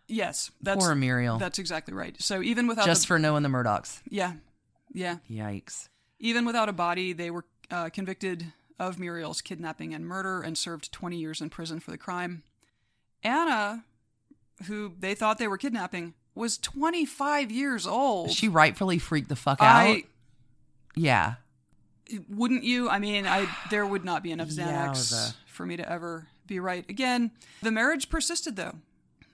[0.07, 1.37] Yes, that's poor Muriel.
[1.37, 2.15] that's exactly right.
[2.21, 4.01] So even without Just the, for knowing the Murdochs.
[4.09, 4.33] yeah,
[4.93, 5.89] yeah, Yikes.
[6.19, 10.91] even without a body, they were uh, convicted of Muriel's kidnapping and murder and served
[10.91, 12.43] 20 years in prison for the crime.
[13.23, 13.83] Anna,
[14.67, 18.31] who they thought they were kidnapping, was 25 years old.
[18.31, 19.65] She rightfully freaked the fuck out.
[19.65, 20.03] I
[20.95, 21.35] yeah.
[22.29, 22.89] wouldn't you?
[22.89, 25.33] I mean, I there would not be enough Xanax Yowza.
[25.47, 27.31] for me to ever be right again.
[27.61, 28.75] The marriage persisted though.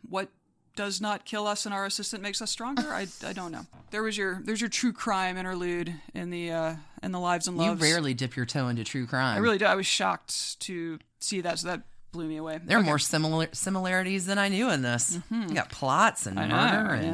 [0.08, 0.30] What
[0.76, 2.94] does not kill us and our assistant makes us stronger?
[2.94, 3.66] I, I don't know.
[3.92, 7.58] There was your there's your true crime interlude in the uh in the lives and
[7.58, 7.82] loves.
[7.82, 9.36] You rarely dip your toe into true crime.
[9.36, 9.66] I really do.
[9.66, 12.60] I was shocked to see that, so that blew me away.
[12.64, 12.90] There are Okay.
[12.90, 15.18] more similar similarities than I knew in this.
[15.30, 17.06] You got plots and I know, murder and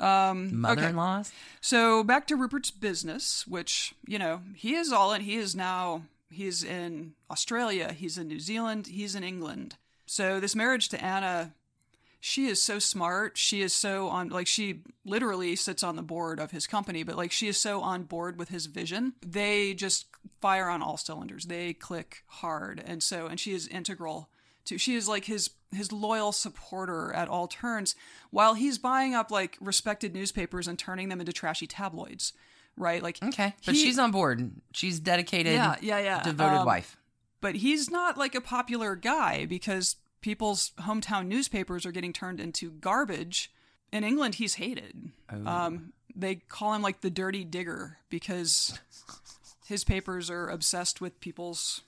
[0.00, 0.30] yeah.
[0.30, 0.54] Um, okay.
[0.54, 1.32] mother-in-laws.
[1.60, 5.22] So back to Rupert's business, which you know he is all in.
[5.22, 9.76] He is now he's in Australia, he's in New Zealand, he's in England.
[10.06, 11.52] So this marriage to Anna,
[12.20, 13.38] she is so smart.
[13.38, 17.16] She is so on like she literally sits on the board of his company, but
[17.16, 19.14] like she is so on board with his vision.
[19.26, 20.06] They just
[20.40, 21.46] fire on all cylinders.
[21.46, 24.28] They click hard, and so and she is integral
[24.66, 24.76] to.
[24.78, 27.94] She is like his his loyal supporter at all turns,
[28.30, 32.32] while he's buying up like respected newspapers and turning them into trashy tabloids.
[32.76, 33.54] Right, like Okay.
[33.66, 34.52] But he- she's on board.
[34.72, 36.22] She's dedicated, Yeah, yeah, yeah.
[36.22, 36.96] devoted Um, wife.
[37.40, 42.70] but he's not like a popular guy because people's hometown newspapers are getting turned into
[42.70, 43.52] garbage.
[43.92, 45.10] In England, he's hated.
[45.32, 45.46] Oh.
[45.46, 48.78] Um, they call him like the dirty digger because
[49.66, 51.82] his papers are obsessed with people's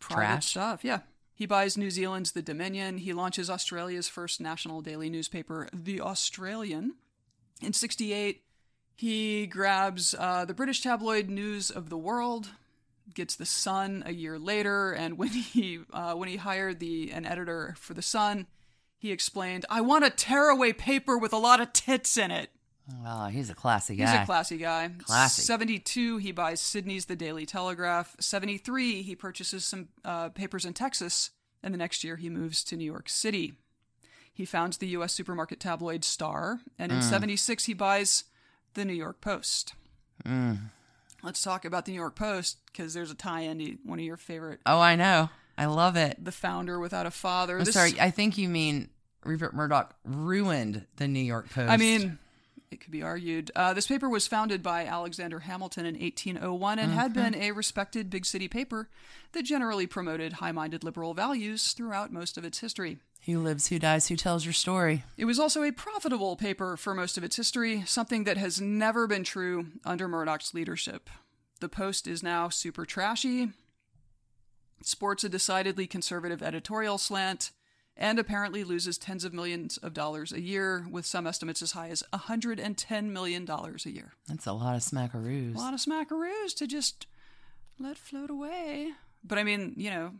[0.00, 0.46] private Trash?
[0.46, 0.84] stuff.
[0.84, 1.00] Yeah.
[1.34, 2.98] He buys New Zealand's The Dominion.
[2.98, 6.94] He launches Australia's first national daily newspaper, The Australian.
[7.62, 8.42] In 68,
[8.96, 12.48] he grabs uh, the British tabloid News of the World,
[13.14, 17.24] gets the Sun a year later, and when he uh, when he hired the an
[17.26, 18.46] editor for the Sun,
[18.96, 22.50] he explained, "I want a tearaway paper with a lot of tits in it."
[23.04, 24.10] Oh, he's a classy guy.
[24.12, 24.90] He's a classy guy.
[25.04, 25.42] Classy.
[25.42, 28.16] 72, he buys Sydney's The Daily Telegraph.
[28.18, 31.30] 73, he purchases some uh, papers in Texas.
[31.62, 33.52] And the next year, he moves to New York City.
[34.32, 35.12] He founds the U.S.
[35.12, 36.60] supermarket tabloid Star.
[36.78, 36.96] And Mm.
[36.96, 38.24] in 76, he buys
[38.72, 39.74] the New York Post.
[40.24, 40.70] Mm.
[41.22, 44.04] Let's talk about the New York Post because there's a tie in to one of
[44.04, 45.30] your favorite, Oh, I know.
[45.56, 46.24] I love it.
[46.24, 47.58] The Founder Without a Father.
[47.58, 48.00] I'm This- sorry.
[48.00, 48.90] I think you mean
[49.24, 51.70] Rupert Murdoch ruined the New York Post.
[51.70, 52.18] I mean,
[52.70, 53.50] it could be argued.
[53.56, 58.10] Uh, this paper was founded by Alexander Hamilton in 1801 and had been a respected
[58.10, 58.88] big city paper
[59.32, 62.98] that generally promoted high minded liberal values throughout most of its history.
[63.24, 65.04] who lives, who dies, who tells your story?
[65.16, 69.06] It was also a profitable paper for most of its history, something that has never
[69.06, 71.10] been true under Murdoch's leadership.
[71.60, 73.50] The Post is now super trashy,
[74.82, 77.50] sports a decidedly conservative editorial slant,
[77.98, 81.88] and apparently loses tens of millions of dollars a year, with some estimates as high
[81.88, 84.12] as $110 million a year.
[84.28, 85.56] That's a lot of smackaroos.
[85.56, 87.06] A lot of smackaroos to just
[87.78, 88.92] let float away.
[89.24, 90.12] But I mean, you know,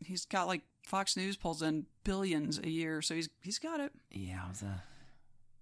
[0.00, 3.92] he's got like Fox News pulls in billions a year, so he's he's got it.
[4.10, 4.82] Yeah, it was a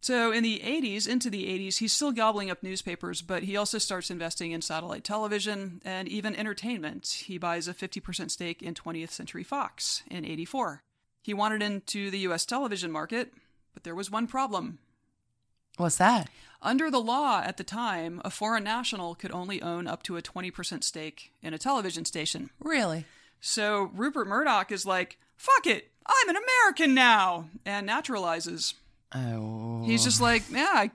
[0.00, 3.78] So in the 80s, into the 80s, he's still gobbling up newspapers, but he also
[3.78, 7.24] starts investing in satellite television and even entertainment.
[7.26, 10.82] He buys a 50% stake in 20th Century Fox in 84.
[11.29, 13.35] He wanted into the US television market,
[13.74, 14.79] but there was one problem.
[15.76, 16.31] What's that?
[16.62, 20.22] Under the law at the time, a foreign national could only own up to a
[20.22, 22.49] 20% stake in a television station.
[22.61, 23.05] Really?
[23.43, 28.72] So Rupert Murdoch is like, fuck it, I'm an American now, and naturalizes.
[29.14, 29.83] Oh.
[29.85, 30.91] He's just like, yeah, I,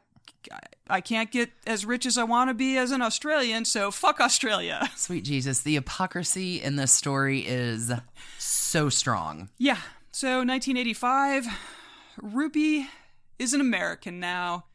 [0.89, 4.19] I can't get as rich as I want to be as an Australian, so fuck
[4.19, 4.89] Australia.
[4.95, 7.91] Sweet Jesus, the hypocrisy in this story is
[8.39, 9.49] so strong.
[9.59, 9.77] Yeah.
[10.15, 11.47] So 1985,
[12.21, 12.87] Rupee
[13.39, 14.65] is an American now,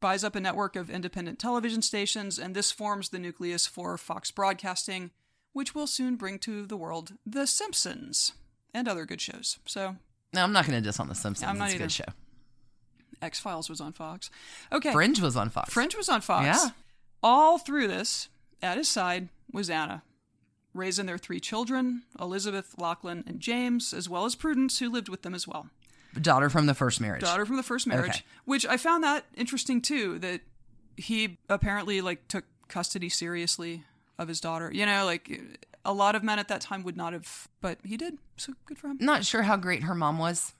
[0.00, 4.32] buys up a network of independent television stations, and this forms the nucleus for Fox
[4.32, 5.12] Broadcasting,
[5.52, 8.32] which will soon bring to the world The Simpsons
[8.74, 9.60] and other good shows.
[9.64, 9.94] So
[10.34, 11.48] No, I'm not going to diss on The Simpsons.
[11.48, 12.04] I'm not it's a good show.
[13.22, 14.28] X Files was on Fox.
[14.72, 14.90] Okay.
[14.90, 15.72] Fringe was on Fox.
[15.72, 16.46] Fringe was on Fox.
[16.46, 16.70] Yeah.
[17.22, 18.28] All through this,
[18.60, 20.02] at his side was Anna,
[20.74, 25.22] raising their three children, Elizabeth, Lachlan, and James, as well as Prudence, who lived with
[25.22, 25.68] them as well.
[26.20, 27.22] Daughter from the first marriage.
[27.22, 28.22] Daughter from the first marriage, Okay.
[28.44, 30.40] which I found that interesting too, that
[30.96, 33.84] he apparently like took custody seriously
[34.18, 34.70] of his daughter.
[34.72, 35.40] You know, like
[35.84, 38.18] a lot of men at that time would not have, but he did.
[38.36, 38.98] So good for him.
[39.00, 40.52] Not sure how great her mom was.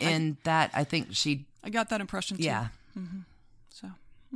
[0.00, 2.42] In that, I think she, I got that impression too.
[2.44, 2.68] yeah.
[2.98, 3.20] Mm-hmm.
[3.70, 3.88] So,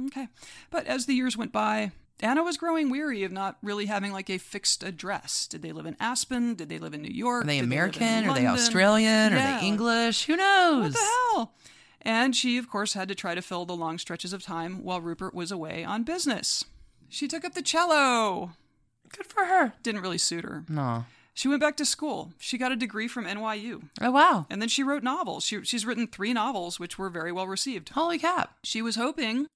[0.06, 0.28] okay.
[0.70, 1.90] But as the years went by,
[2.20, 5.46] Anna was growing weary of not really having like a fixed address.
[5.46, 6.54] Did they live in Aspen?
[6.54, 7.44] Did they live in New York?
[7.44, 8.28] Are they Did American?
[8.28, 8.46] Are they?
[8.46, 9.34] Australian?
[9.34, 10.24] Are they English?
[10.24, 10.84] Who knows?
[10.84, 10.98] What the
[11.34, 11.54] hell?
[12.02, 15.00] And she, of course, had to try to fill the long stretches of time while
[15.00, 16.64] Rupert was away on business.
[17.08, 18.52] She took up the cello.
[19.12, 19.74] Good for her.
[19.82, 20.64] Didn't really suit her.
[20.68, 21.04] No.
[21.34, 22.32] She went back to school.
[22.38, 23.88] She got a degree from NYU.
[24.00, 24.46] Oh, wow.
[24.48, 25.44] And then she wrote novels.
[25.44, 27.90] She, she's written three novels, which were very well received.
[27.90, 28.54] Holy cap.
[28.64, 29.46] She was hoping,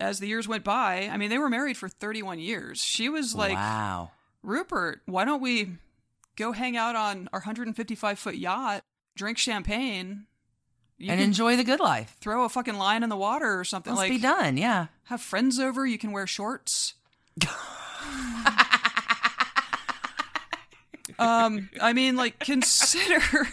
[0.00, 2.82] as the years went by, I mean, they were married for 31 years.
[2.82, 4.10] She was like, wow.
[4.42, 5.72] Rupert, why don't we
[6.36, 8.82] go hang out on our 155 foot yacht,
[9.14, 10.26] drink champagne,
[11.00, 12.16] you and enjoy the good life.
[12.20, 14.56] throw a fucking line in the water or something Let's like be done.
[14.58, 14.88] Yeah.
[15.04, 16.94] have friends over, you can wear shorts.
[21.18, 23.48] um, I mean, like consider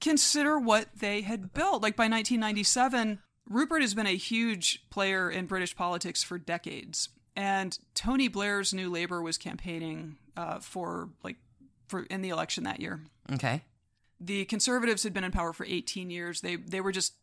[0.00, 1.82] consider what they had built.
[1.82, 3.18] Like by 1997,
[3.48, 8.90] Rupert has been a huge player in British politics for decades, and Tony Blair's New
[8.90, 11.36] Labour was campaigning uh, for like
[11.88, 13.00] for in the election that year.
[13.32, 13.62] Okay.
[14.20, 16.40] The Conservatives had been in power for 18 years.
[16.40, 17.14] They they were just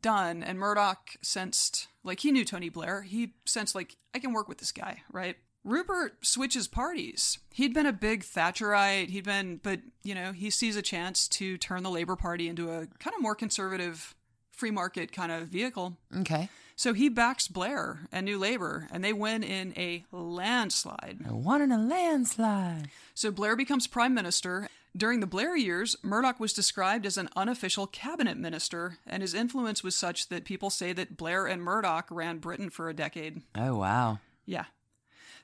[0.00, 3.02] done, and Murdoch sensed like he knew Tony Blair.
[3.02, 5.36] He sensed like I can work with this guy, right?
[5.64, 7.38] Rupert switches parties.
[7.52, 9.10] He'd been a big Thatcherite.
[9.10, 12.70] He'd been, but you know, he sees a chance to turn the Labour Party into
[12.70, 14.14] a kind of more conservative,
[14.58, 15.96] free market kind of vehicle.
[16.20, 16.48] Okay.
[16.76, 21.18] So he backs Blair and New Labour, and they win in a landslide.
[21.26, 22.88] I won in a landslide.
[23.14, 24.68] So Blair becomes prime minister.
[24.96, 29.82] During the Blair years, Murdoch was described as an unofficial cabinet minister, and his influence
[29.82, 33.42] was such that people say that Blair and Murdoch ran Britain for a decade.
[33.56, 34.18] Oh, wow.
[34.46, 34.64] Yeah.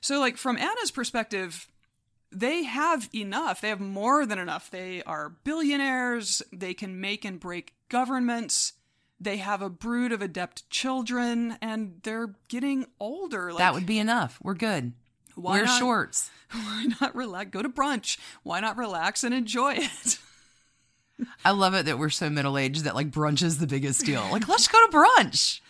[0.01, 1.67] So, like, from Anna's perspective,
[2.31, 3.61] they have enough.
[3.61, 4.71] They have more than enough.
[4.71, 6.41] They are billionaires.
[6.51, 8.73] They can make and break governments.
[9.19, 13.49] They have a brood of adept children, and they're getting older.
[13.51, 14.37] Like, that would be enough.
[14.43, 14.93] We're good.
[15.35, 16.29] Why Wear not- shorts.
[16.51, 17.49] Why not relax?
[17.51, 18.17] Go to brunch.
[18.43, 20.17] Why not relax and enjoy it?
[21.45, 24.21] I love it that we're so middle aged that like brunch is the biggest deal.
[24.31, 25.61] Like, let's go to brunch.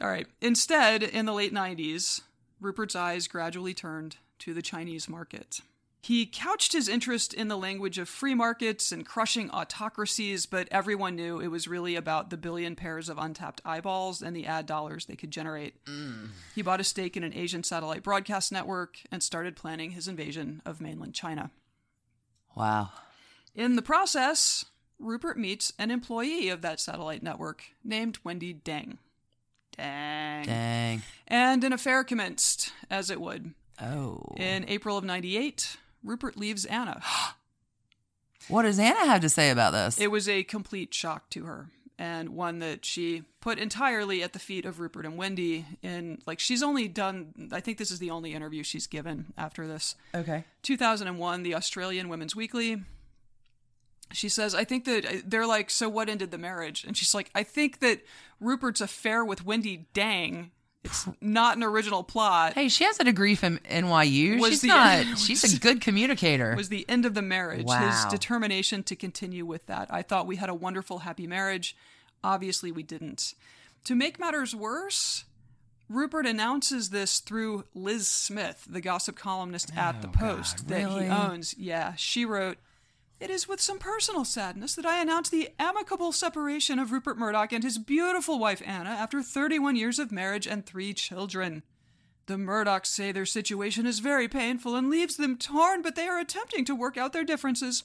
[0.00, 0.26] All right.
[0.40, 2.20] Instead, in the late 90s,
[2.60, 5.60] Rupert's eyes gradually turned to the Chinese market.
[6.00, 11.16] He couched his interest in the language of free markets and crushing autocracies, but everyone
[11.16, 15.06] knew it was really about the billion pairs of untapped eyeballs and the ad dollars
[15.06, 15.84] they could generate.
[15.84, 16.28] Mm.
[16.54, 20.62] He bought a stake in an Asian satellite broadcast network and started planning his invasion
[20.64, 21.50] of mainland China.
[22.54, 22.90] Wow.
[23.54, 24.64] In the process,
[24.98, 28.98] Rupert meets an employee of that satellite network named Wendy Deng.
[29.76, 30.44] Dang.
[30.44, 31.02] Dang.
[31.26, 33.52] And an affair commenced, as it would.
[33.80, 34.34] Oh.
[34.36, 37.02] In April of 98, Rupert leaves Anna.
[38.46, 40.00] What does Anna have to say about this?
[40.00, 41.68] It was a complete shock to her,
[41.98, 45.66] and one that she put entirely at the feet of Rupert and Wendy.
[45.82, 49.66] In like, she's only done, I think this is the only interview she's given after
[49.66, 49.96] this.
[50.14, 50.44] okay.
[50.62, 52.82] 2001, the Australian Women's Weekly.
[54.12, 56.84] She says, I think that uh, they're like, so what ended the marriage?
[56.84, 58.00] And she's like, I think that
[58.40, 60.52] Rupert's affair with Wendy Deng
[60.84, 62.54] It's not an original plot.
[62.54, 64.40] Hey, she has a degree from NYU.
[64.40, 65.18] Was she's the- not.
[65.18, 66.54] she's a good communicator.
[66.56, 67.66] was the end of the marriage.
[67.66, 67.86] Wow.
[67.90, 69.88] His determination to continue with that.
[69.90, 71.76] I thought we had a wonderful, happy marriage.
[72.22, 73.34] Obviously, we didn't.
[73.84, 75.24] To make matters worse,
[75.88, 80.68] Rupert announces this through Liz Smith, the gossip columnist at oh, the Oh, Post God,
[80.68, 81.54] that he owns.
[81.58, 82.58] Yeah, she wrote.
[83.20, 87.52] It is with some personal sadness that I announce the amicable separation of Rupert Murdoch
[87.52, 91.64] and his beautiful wife Anna after 31 years of marriage and three children.
[92.26, 96.20] The Murdochs say their situation is very painful and leaves them torn, but they are
[96.20, 97.82] attempting to work out their differences.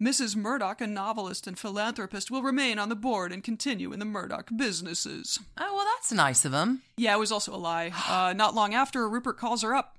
[0.00, 0.36] Mrs.
[0.36, 4.50] Murdoch, a novelist and philanthropist, will remain on the board and continue in the Murdoch
[4.54, 5.40] businesses.
[5.58, 6.82] oh well, that's nice of him.
[6.96, 7.92] Yeah, it was also a lie.
[8.08, 9.98] Uh, not long after, Rupert calls her up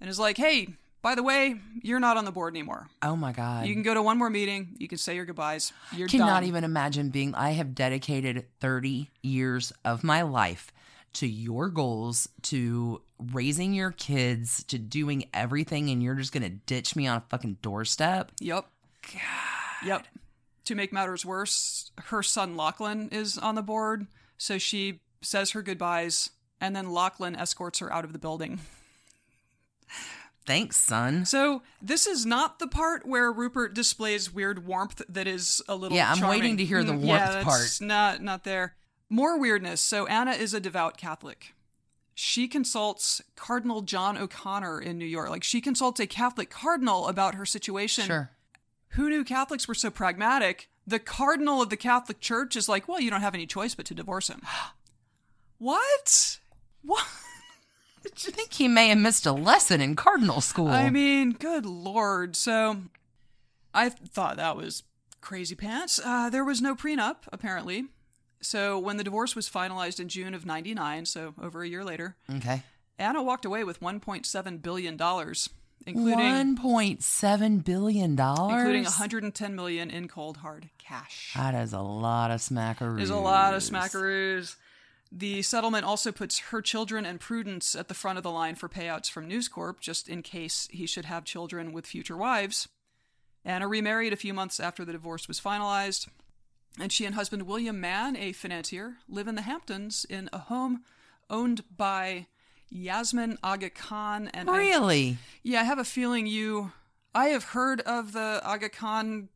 [0.00, 0.74] and is like, hey,
[1.06, 2.88] by the way, you're not on the board anymore.
[3.00, 3.68] Oh my god.
[3.68, 4.74] You can go to one more meeting.
[4.76, 5.72] You can say your goodbyes.
[5.92, 6.48] You're cannot done.
[6.48, 10.72] even imagine being I have dedicated 30 years of my life
[11.12, 13.02] to your goals, to
[13.32, 17.24] raising your kids, to doing everything and you're just going to ditch me on a
[17.28, 18.32] fucking doorstep.
[18.40, 18.66] Yep.
[19.84, 20.08] Yep.
[20.64, 25.62] To make matters worse, her son Lachlan is on the board, so she says her
[25.62, 26.30] goodbyes,
[26.60, 28.58] and then Lachlan escorts her out of the building.
[30.46, 31.24] Thanks, son.
[31.24, 35.96] So this is not the part where Rupert displays weird warmth that is a little.
[35.96, 36.40] Yeah, I'm charming.
[36.40, 37.78] waiting to hear the Mm, warmth yeah, part.
[37.80, 38.76] Not not there.
[39.10, 39.80] More weirdness.
[39.80, 41.52] So Anna is a devout Catholic.
[42.14, 45.28] She consults Cardinal John O'Connor in New York.
[45.30, 48.04] Like she consults a Catholic cardinal about her situation.
[48.06, 48.30] Sure.
[48.90, 50.70] Who knew Catholics were so pragmatic?
[50.86, 53.84] The cardinal of the Catholic Church is like, well, you don't have any choice but
[53.86, 54.40] to divorce him.
[55.58, 56.38] what?
[56.82, 57.04] What?
[58.26, 60.68] I think he may have missed a lesson in cardinal school.
[60.68, 62.36] I mean, good lord.
[62.36, 62.78] So
[63.74, 64.82] I thought that was
[65.20, 66.00] crazy pants.
[66.02, 67.86] Uh, there was no prenup, apparently.
[68.40, 72.16] So when the divorce was finalized in June of 99, so over a year later,
[72.36, 72.62] okay.
[72.98, 74.94] Anna walked away with $1.7 billion,
[75.86, 78.52] including, 1.7 billion dollars.
[78.58, 81.32] including 110 million in cold hard cash.
[81.34, 82.96] That is a lot of smackaroos.
[82.96, 84.56] There's a lot of smackaroos.
[85.12, 88.68] The settlement also puts her children and Prudence at the front of the line for
[88.68, 92.68] payouts from News Corp, just in case he should have children with future wives.
[93.44, 96.08] Anna remarried a few months after the divorce was finalized,
[96.80, 100.82] and she and husband William Mann, a financier, live in the Hamptons in a home
[101.30, 102.26] owned by
[102.68, 104.28] Yasmin Aga Khan.
[104.34, 105.18] And I- Really?
[105.44, 106.72] yeah, I have a feeling you.
[107.14, 109.28] I have heard of the Aga Khan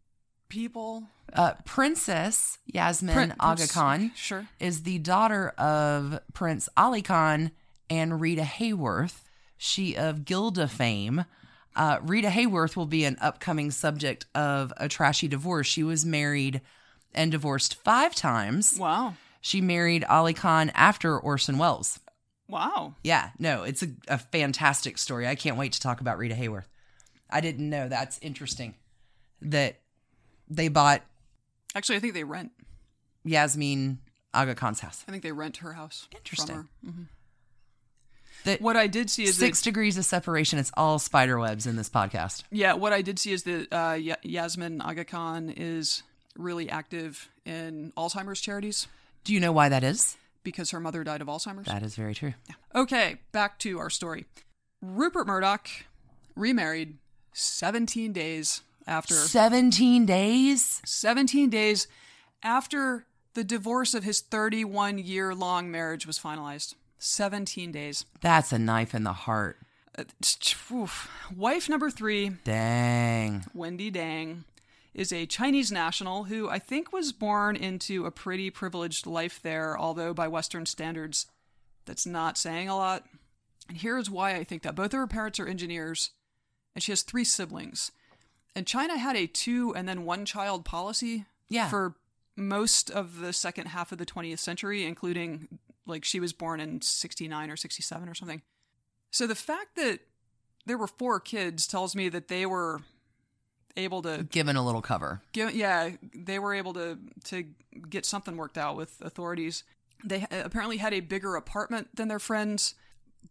[0.50, 1.04] people.
[1.32, 4.46] Uh, Princess Yasmin Prin- Aga Khan Sure.
[4.58, 7.52] is the daughter of Prince Ali Khan
[7.88, 9.22] and Rita Hayworth.
[9.56, 11.24] She of Gilda fame.
[11.76, 15.66] Uh, Rita Hayworth will be an upcoming subject of a trashy divorce.
[15.68, 16.60] She was married
[17.14, 18.76] and divorced five times.
[18.78, 19.14] Wow.
[19.40, 22.00] She married Ali Khan after Orson Welles.
[22.48, 22.94] Wow.
[23.04, 25.26] Yeah, no, it's a, a fantastic story.
[25.28, 26.64] I can't wait to talk about Rita Hayworth.
[27.30, 27.88] I didn't know.
[27.88, 28.74] That's interesting
[29.42, 29.79] that
[30.50, 31.02] they bought
[31.74, 32.50] Actually, I think they rent.
[33.24, 34.00] Yasmin
[34.34, 35.04] Aga Khan's house.
[35.06, 36.08] I think they rent her house.
[36.14, 36.56] Interesting.
[36.56, 36.66] her.
[36.84, 37.06] Mhm.
[38.44, 40.58] That What I did see is six that, degrees of separation.
[40.58, 42.44] It's all spider webs in this podcast.
[42.50, 46.02] yeah, what I did see is that uh, Ya- Yasmin Aga Khan is
[46.36, 48.86] really active in Alzheimer's charities
[49.24, 50.16] Do you know why that is?
[50.42, 51.66] because her mother died of Alzheimer's.
[51.66, 52.32] That is very true.
[52.74, 54.24] Okay, back to our story.
[54.80, 55.68] Rupert Murdoch
[56.34, 56.96] remarried
[57.34, 60.82] 17 days after 17 days?
[60.84, 61.88] 17 days
[62.42, 66.74] after the divorce of his 31 year long marriage was finalized.
[66.98, 68.04] 17 days.
[68.20, 69.58] That's a knife in the heart.
[69.96, 70.04] Uh,
[70.72, 71.10] oof.
[71.34, 73.44] Wife number three, Dang.
[73.54, 74.44] Wendy Deng,
[74.94, 79.78] is a Chinese national who I think was born into a pretty privileged life there,
[79.78, 81.26] although by Western standards,
[81.86, 83.06] that's not saying a lot.
[83.68, 86.10] And here's why I think that both of her parents are engineers,
[86.74, 87.92] and she has three siblings.
[88.56, 91.68] And China had a two and then one child policy Yeah.
[91.68, 91.94] for
[92.36, 96.80] most of the second half of the 20th century, including like she was born in
[96.82, 98.42] 69 or 67 or something.
[99.10, 100.00] So the fact that
[100.66, 102.80] there were four kids tells me that they were
[103.76, 105.22] able to Given a little cover.
[105.32, 107.44] give, yeah, they were able to to
[107.88, 109.64] get something worked out with authorities.
[110.04, 112.74] They apparently had a bigger apartment than their friends,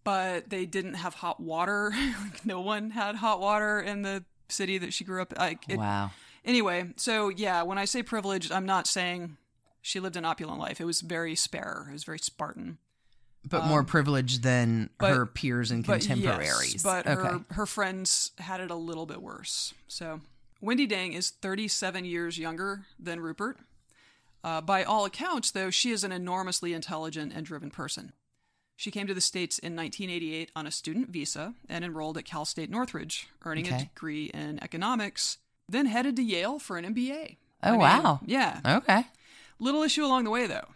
[0.03, 1.93] but they didn't have hot water.
[2.45, 5.33] No one had hot water in the city that she grew up.
[5.37, 6.11] Like, it, wow.
[6.45, 9.37] Anyway, so yeah, when I say privileged, I'm not saying
[9.81, 10.79] she lived an opulent life.
[10.81, 11.87] It was very spare.
[11.89, 12.77] It was very Spartan.
[13.47, 16.73] But more privileged than Um, but- her peers and But contemporaries.
[16.73, 17.21] yes, but okay.
[17.21, 19.73] her her friends had it a little bit worse.
[19.87, 20.19] So
[20.61, 23.57] Wendy Deng is 37 years younger than Rupert.
[24.43, 28.11] Uh, by all accounts, though, she is an enormously intelligent and driven person.
[28.79, 32.45] She came to the States in 1988 on a student visa and enrolled at Cal
[32.45, 37.35] State Northridge, earning a degree in economics, then headed to Yale for an MBA.
[37.61, 38.21] Oh, I mean, wow.
[38.25, 38.61] Yeah.
[38.65, 39.03] Okay.
[39.59, 40.69] Little issue along the way, though.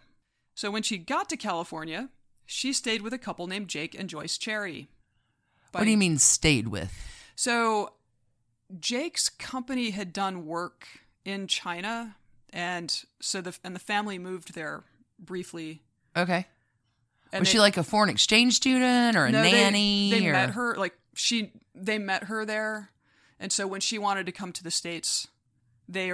[0.54, 2.10] So when she got to California,
[2.44, 4.90] she stayed with a couple named Jake and Joyce Cherry.
[5.72, 6.92] What do you mean stayed with?
[7.36, 7.94] So
[8.78, 10.86] Jake's company had done work
[11.24, 12.16] in China,
[12.52, 14.84] and so the and the family moved there
[15.18, 15.80] briefly.
[16.14, 16.48] Okay.
[17.34, 20.10] And was they- she like a foreign exchange student or a No, nanny?
[20.10, 20.32] They, or...
[20.32, 21.52] met her like she.
[21.74, 22.90] They met her there,
[23.40, 25.26] and so when she wanted to come to the states,
[25.88, 26.12] they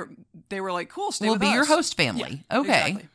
[0.48, 2.44] they were like, "Cool, stay We'll be your host family.
[2.50, 2.80] Yeah, Okay.
[2.88, 3.08] exactly.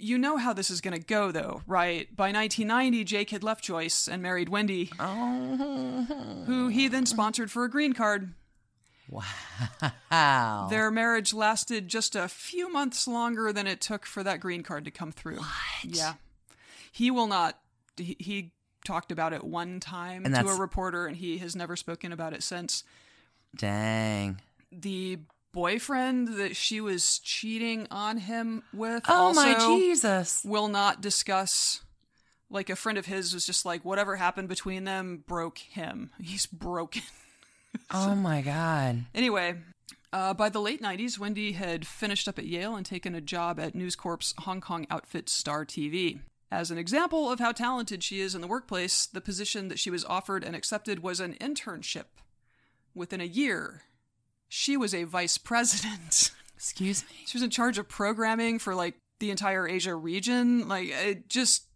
[0.00, 2.14] You know how this is going to go, though, right?
[2.14, 6.44] By 1990, Jake had left Joyce and married Wendy, Oh.
[6.46, 8.32] who he then sponsored for a green card.
[9.10, 10.68] Wow.
[10.70, 14.84] Their marriage lasted just a few months longer than it took for that green card
[14.84, 15.38] to come through.
[15.38, 15.48] What?
[15.84, 16.14] Yeah.
[16.92, 17.58] He will not.
[17.96, 18.52] He, he
[18.84, 22.32] talked about it one time And to a reporter, and he has never spoken about
[22.32, 22.84] it since.
[23.56, 24.40] Dang.
[24.70, 25.18] The
[25.52, 30.42] boyfriend that she was cheating on him with Oh my Jesus.
[30.44, 31.82] will not discuss.
[32.50, 36.10] Like a friend of his was just like, whatever happened between them broke him.
[36.20, 37.02] He's broken.
[37.90, 39.04] Oh my God.
[39.14, 39.54] Anyway,
[40.12, 43.60] uh, by the late 90s, Wendy had finished up at Yale and taken a job
[43.60, 46.20] at News Corp's Hong Kong outfit Star TV.
[46.50, 49.90] As an example of how talented she is in the workplace, the position that she
[49.90, 52.06] was offered and accepted was an internship.
[52.94, 53.82] Within a year,
[54.48, 56.32] she was a vice president.
[56.56, 57.16] Excuse me.
[57.26, 60.68] she was in charge of programming for like the entire Asia region.
[60.68, 61.68] Like, it just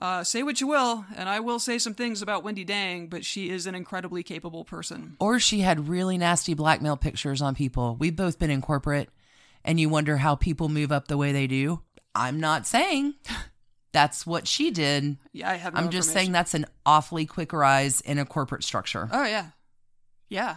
[0.00, 3.24] uh, say what you will, and I will say some things about Wendy Deng, but
[3.24, 5.16] she is an incredibly capable person.
[5.18, 7.96] Or she had really nasty blackmail pictures on people.
[7.98, 9.08] We've both been in corporate,
[9.64, 11.80] and you wonder how people move up the way they do.
[12.14, 13.14] I'm not saying
[13.96, 15.16] that's what she did.
[15.32, 15.72] Yeah, I have.
[15.72, 19.08] No I'm just saying that's an awfully quick rise in a corporate structure.
[19.10, 19.52] Oh yeah,
[20.28, 20.56] yeah.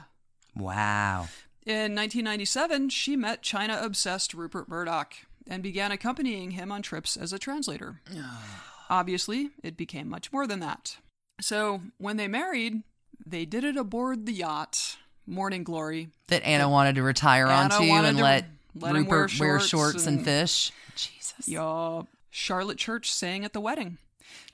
[0.57, 1.29] Wow.
[1.65, 5.13] In 1997, she met China obsessed Rupert Murdoch
[5.47, 8.01] and began accompanying him on trips as a translator.
[8.89, 10.97] Obviously, it became much more than that.
[11.39, 12.83] So, when they married,
[13.25, 16.09] they did it aboard the yacht Morning Glory.
[16.27, 19.67] That Anna wanted to retire Anna onto and let, let him wear Rupert wear shorts
[19.67, 20.73] shorts and, and- fish.
[20.95, 21.47] Jesus.
[21.47, 22.01] Yeah.
[22.29, 23.97] Charlotte Church sang at the wedding.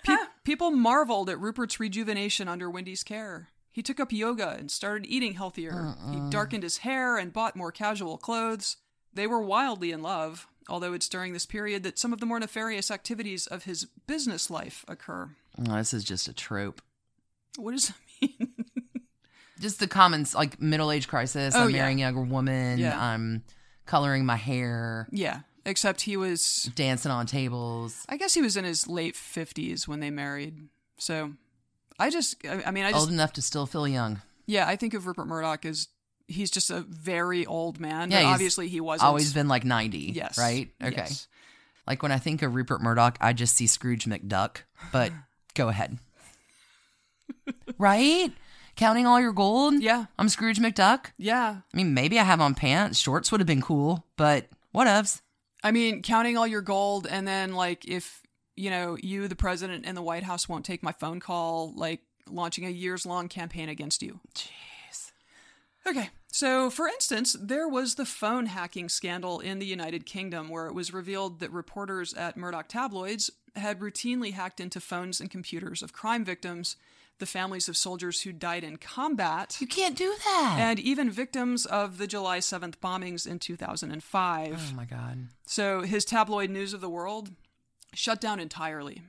[0.05, 3.49] Pe- People marveled at Rupert's rejuvenation under Wendy's care.
[3.71, 5.95] He took up yoga and started eating healthier.
[6.09, 6.29] He uh-uh.
[6.29, 8.77] darkened his hair and bought more casual clothes.
[9.13, 12.39] They were wildly in love, although it's during this period that some of the more
[12.39, 15.29] nefarious activities of his business life occur.
[15.67, 16.81] Oh, this is just a trope.
[17.57, 17.95] What does that
[18.39, 18.53] mean?
[19.59, 21.53] Just the comments like middle age crisis.
[21.55, 21.77] Oh, I'm yeah.
[21.79, 22.77] marrying a younger woman.
[22.77, 22.97] Yeah.
[23.01, 23.43] I'm
[23.85, 28.05] coloring my hair, yeah, except he was, dancing on tables.
[28.07, 30.69] I guess he was in his late 50s when they married.
[30.97, 31.33] So
[31.99, 34.21] I just, I mean, I just, Old enough to still feel young.
[34.45, 35.87] Yeah, I think of Rupert Murdoch as
[36.27, 38.11] he's just a very old man.
[38.11, 39.07] Yeah, obviously he wasn't.
[39.07, 39.97] Always been like 90.
[40.15, 40.37] Yes.
[40.37, 40.69] Right?
[40.83, 40.95] Okay.
[40.97, 41.27] Yes.
[41.87, 44.57] Like when I think of Rupert Murdoch, I just see Scrooge McDuck,
[44.91, 45.11] but
[45.53, 45.99] go ahead.
[47.77, 48.31] right?
[48.75, 49.81] Counting all your gold?
[49.81, 51.07] Yeah, I'm Scrooge McDuck.
[51.17, 51.57] yeah.
[51.73, 52.99] I mean, maybe I have on pants.
[52.99, 55.21] Shorts would have been cool, but whatevs.
[55.65, 58.21] I mean, counting all your gold, and then like if
[58.55, 62.01] you know you, the president, and the White House won't take my phone call, like
[62.29, 64.19] launching a years long campaign against you.
[64.35, 65.11] Jeez.
[65.87, 66.11] Okay.
[66.27, 70.73] So, for instance, there was the phone hacking scandal in the United Kingdom where it
[70.75, 75.93] was revealed that reporters at Murdoch tabloids had routinely hacked into phones and computers of
[75.93, 76.75] crime victims,
[77.19, 80.57] the families of soldiers who died in combat, You can't do that.
[80.59, 84.71] and even victims of the July 7th bombings in 2005.
[84.71, 85.27] oh my God.
[85.45, 87.31] So his tabloid News of the World
[87.93, 89.01] shut down entirely.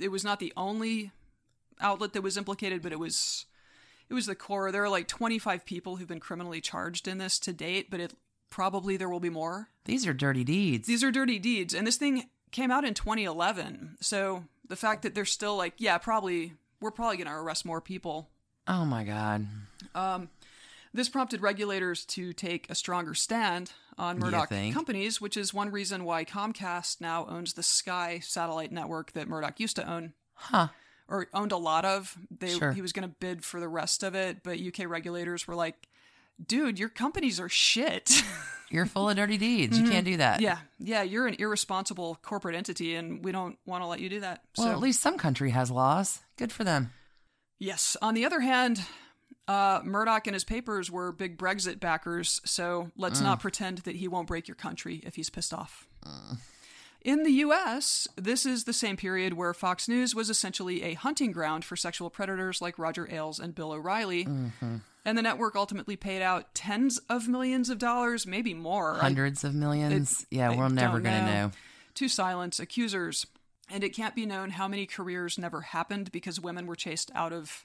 [0.00, 1.12] It was not the only
[1.80, 3.46] outlet that was implicated, but it was
[4.08, 4.70] it was the core.
[4.72, 8.14] There are like 25 people who've been criminally charged in this to date, but it
[8.50, 9.68] probably there will be more.
[9.84, 10.86] These are dirty deeds.
[10.86, 13.96] These are dirty deeds, and this thing came out in 2011.
[14.00, 16.52] So the fact that they're still like, yeah, probably
[16.82, 18.28] we're probably going to arrest more people
[18.68, 19.46] oh my God.
[19.94, 20.28] Um,
[20.94, 26.04] this prompted regulators to take a stronger stand on Murdoch companies, which is one reason
[26.04, 30.68] why Comcast now owns the Sky satellite network that Murdoch used to own Huh.
[31.08, 32.16] or owned a lot of.
[32.30, 32.72] They Sure.
[32.72, 35.88] he was going to bid for the rest of it, but UK regulators were like,
[36.46, 38.22] "Dude, your companies are shit."
[38.72, 39.78] You're full of dirty deeds.
[39.78, 40.12] You can't mm-hmm.
[40.12, 40.40] do that.
[40.40, 44.20] yeah, yeah, you're an irresponsible corporate entity, and we don't want to let you do
[44.20, 44.44] that.
[44.56, 46.20] Well, so at least some country has laws.
[46.38, 46.90] Good for them.
[47.58, 47.98] Yes.
[48.00, 48.80] On the other hand,
[49.46, 53.42] uh, Murdoch and his papers were big Brexit backers, so let's not mm.
[53.42, 55.86] pretend that he won't break your country if he's pissed off.
[56.06, 56.38] Mm.
[57.04, 61.32] In the US, this is the same period where Fox News was essentially a hunting
[61.32, 64.24] ground for sexual predators like Roger Ailes and Bill O'Reilly.
[64.24, 64.76] Mm-hmm.
[65.04, 68.96] And the network ultimately paid out tens of millions of dollars, maybe more.
[68.96, 70.26] I- Hundreds of millions.
[70.30, 71.50] yeah, I we're never going to know.
[71.96, 73.26] To silence accusers.
[73.68, 77.32] And it can't be known how many careers never happened because women were chased out
[77.32, 77.64] of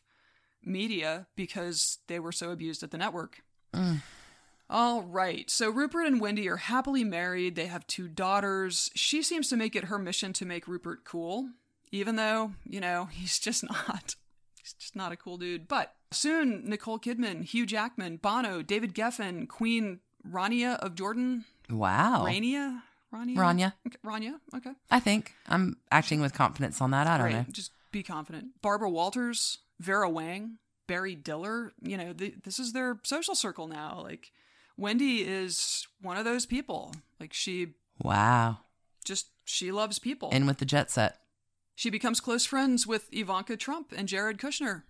[0.63, 3.41] media because they were so abused at the network.
[3.73, 4.01] Mm.
[4.69, 5.49] All right.
[5.49, 7.55] So Rupert and Wendy are happily married.
[7.55, 8.91] They have two daughters.
[8.95, 11.49] She seems to make it her mission to make Rupert cool,
[11.91, 14.15] even though, you know, he's just not.
[14.59, 15.67] He's just not a cool dude.
[15.67, 19.99] But soon, Nicole Kidman, Hugh Jackman, Bono, David Geffen, Queen
[20.29, 22.25] Rania of Jordan, Wow.
[22.25, 22.81] Rania?
[23.13, 23.35] Rania?
[23.37, 23.73] Rania.
[23.87, 24.33] Okay, Rania.
[24.55, 24.71] Okay.
[24.91, 27.07] I think I'm acting with confidence on that.
[27.07, 27.33] I don't Great.
[27.35, 27.45] know.
[27.51, 28.61] Just be confident.
[28.61, 30.57] Barbara Walters, Vera Wang,
[30.87, 31.71] Barry Diller.
[31.81, 34.01] You know, th this is their social circle now.
[34.03, 34.31] Like,
[34.77, 36.93] Wendy is one of those people.
[37.19, 38.59] Like, she Wow.
[39.03, 40.29] just, she loves people.
[40.29, 41.19] In with the jet set.
[41.75, 44.83] she becomes close friends with Ivanka Trump and Jared Kushner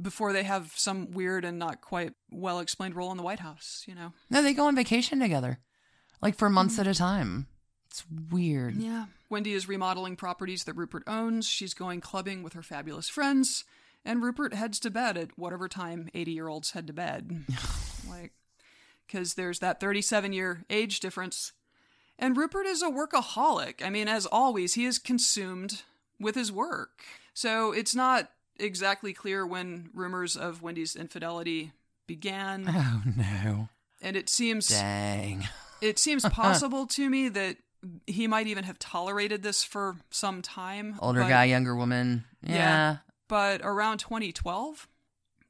[0.00, 3.84] before they have some weird and not quite well explained role in the White House,
[3.86, 4.12] you know?
[4.30, 5.58] No, they go on vacation together,
[6.20, 7.04] like for months at a mm-hmm.
[7.04, 7.46] time.
[7.90, 8.76] It's weird.
[8.76, 9.06] Yeah.
[9.28, 11.46] Wendy is remodeling properties that Rupert owns.
[11.46, 13.64] She's going clubbing with her fabulous friends.
[14.04, 17.44] And Rupert heads to bed at whatever time 80 year olds head to bed.
[18.08, 18.32] like,
[19.12, 21.52] because there's that 37 year age difference.
[22.18, 23.84] And Rupert is a workaholic.
[23.84, 25.82] I mean, as always, he is consumed
[26.20, 27.02] with his work.
[27.34, 31.72] So it's not exactly clear when rumors of Wendy's infidelity
[32.06, 32.66] began.
[32.74, 33.68] Oh no.
[34.04, 35.46] And it seems Dang.
[35.80, 37.56] it seems possible to me that
[38.06, 40.96] he might even have tolerated this for some time.
[41.00, 42.24] Older but- guy, younger woman.
[42.42, 42.54] Yeah.
[42.54, 42.96] Yeah.
[43.28, 44.88] But around 2012,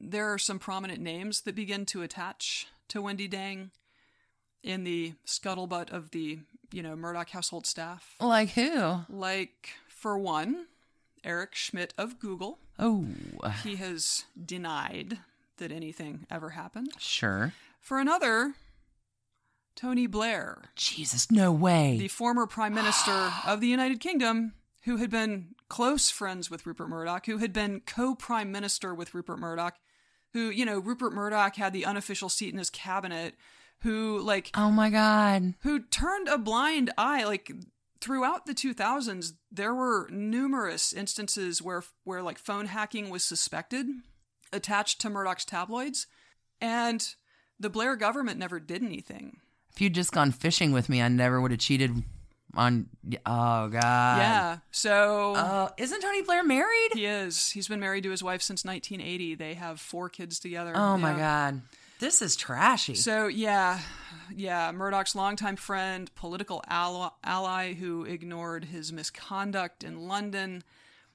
[0.00, 3.70] there are some prominent names that begin to attach to Wendy Deng
[4.62, 6.40] in the scuttlebutt of the,
[6.72, 8.14] you know, Murdoch household staff.
[8.20, 9.00] Like who?
[9.08, 10.66] Like, for one,
[11.24, 12.58] Eric Schmidt of Google.
[12.78, 13.06] Oh,
[13.62, 15.18] He has denied
[15.56, 16.90] that anything ever happened.
[16.98, 17.54] sure.
[17.80, 18.54] For another,
[19.74, 21.96] Tony Blair, Jesus, no way.
[21.98, 24.52] the former prime minister of the United Kingdom,
[24.82, 29.14] who had been close friends with Rupert Murdoch, who had been co prime minister with
[29.14, 29.76] Rupert Murdoch,
[30.32, 33.34] who, you know, Rupert Murdoch had the unofficial seat in his cabinet,
[33.80, 35.54] who, like, oh my God.
[35.60, 37.24] who turned a blind eye.
[37.24, 37.52] Like,
[38.00, 43.86] throughout the 2000s, there were numerous instances where, where like, phone hacking was suspected,
[44.52, 46.06] attached to Murdoch's tabloids,
[46.60, 47.14] and
[47.58, 49.38] the Blair government never did anything.
[49.72, 52.04] If you'd just gone fishing with me, I never would have cheated
[52.54, 52.88] on.
[53.26, 54.18] Oh God.
[54.18, 54.58] Yeah.
[54.70, 56.90] So Uh, isn't Tony Blair married?
[56.94, 57.50] he is.
[57.50, 59.34] He's been married to his wife since 1980.
[59.36, 60.72] They have four kids together.
[60.76, 61.18] Oh my Yeah.
[61.50, 61.62] God.
[61.98, 62.94] This is trashy.
[62.96, 63.78] So yeah,
[64.34, 64.72] yeah.
[64.72, 70.64] Murdoch's longtime friend, political ally, ally who ignored his misconduct in London.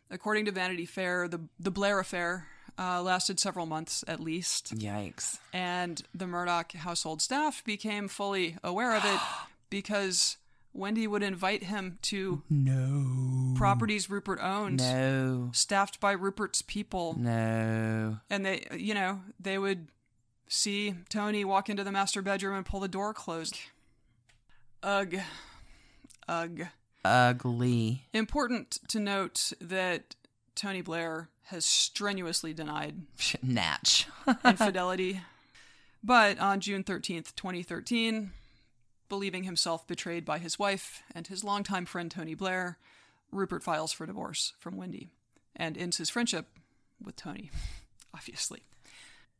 [0.09, 2.47] According to Vanity Fair, the the Blair affair
[2.79, 5.39] uh, lasted several months at least, Yikes.
[5.51, 9.19] and the Murdoch household staff became fully aware of it
[9.69, 10.37] because
[10.73, 13.53] Wendy would invite him to No.
[13.57, 15.49] properties Rupert owns, No.
[15.53, 17.15] staffed by Rupert's people.
[17.17, 18.19] No.
[18.29, 19.87] and they you know they would
[20.49, 23.57] see tony walk into the master bedroom and pull the door closed
[24.81, 25.15] ugh
[26.27, 26.67] ugh
[27.03, 28.03] Ugly.
[28.13, 30.15] important to note that
[30.55, 33.01] tony blair has strenuously denied
[33.41, 34.07] Natch.
[34.45, 35.21] infidelity
[36.03, 38.31] but on june 13th 2013
[39.09, 42.77] believing himself betrayed by his wife and his longtime friend tony blair
[43.31, 45.09] rupert files for divorce from wendy
[45.55, 46.47] and ends his friendship
[47.03, 47.49] with tony
[48.13, 48.61] obviously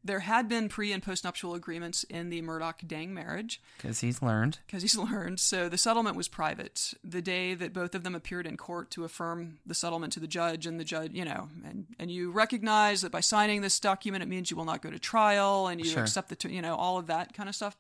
[0.04, 4.60] there had been pre and postnuptial agreements in the Murdoch Deng marriage Because he's learned.
[4.66, 5.40] because he's learned.
[5.42, 6.94] So the settlement was private.
[7.04, 10.28] The day that both of them appeared in court to affirm the settlement to the
[10.28, 14.24] judge, and the judge, you know, and, and you recognize that by signing this document,
[14.24, 16.04] it means you will not go to trial and you Sure.
[16.04, 17.76] accept the, t- you know, all of that kind of stuff.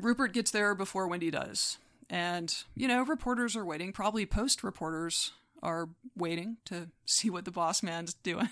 [0.00, 1.78] Rupert gets there before Wendy does.
[2.08, 3.92] And, you know, reporters are waiting.
[3.92, 5.32] Probably post reporters
[5.62, 8.48] are waiting to see what the boss man's doing.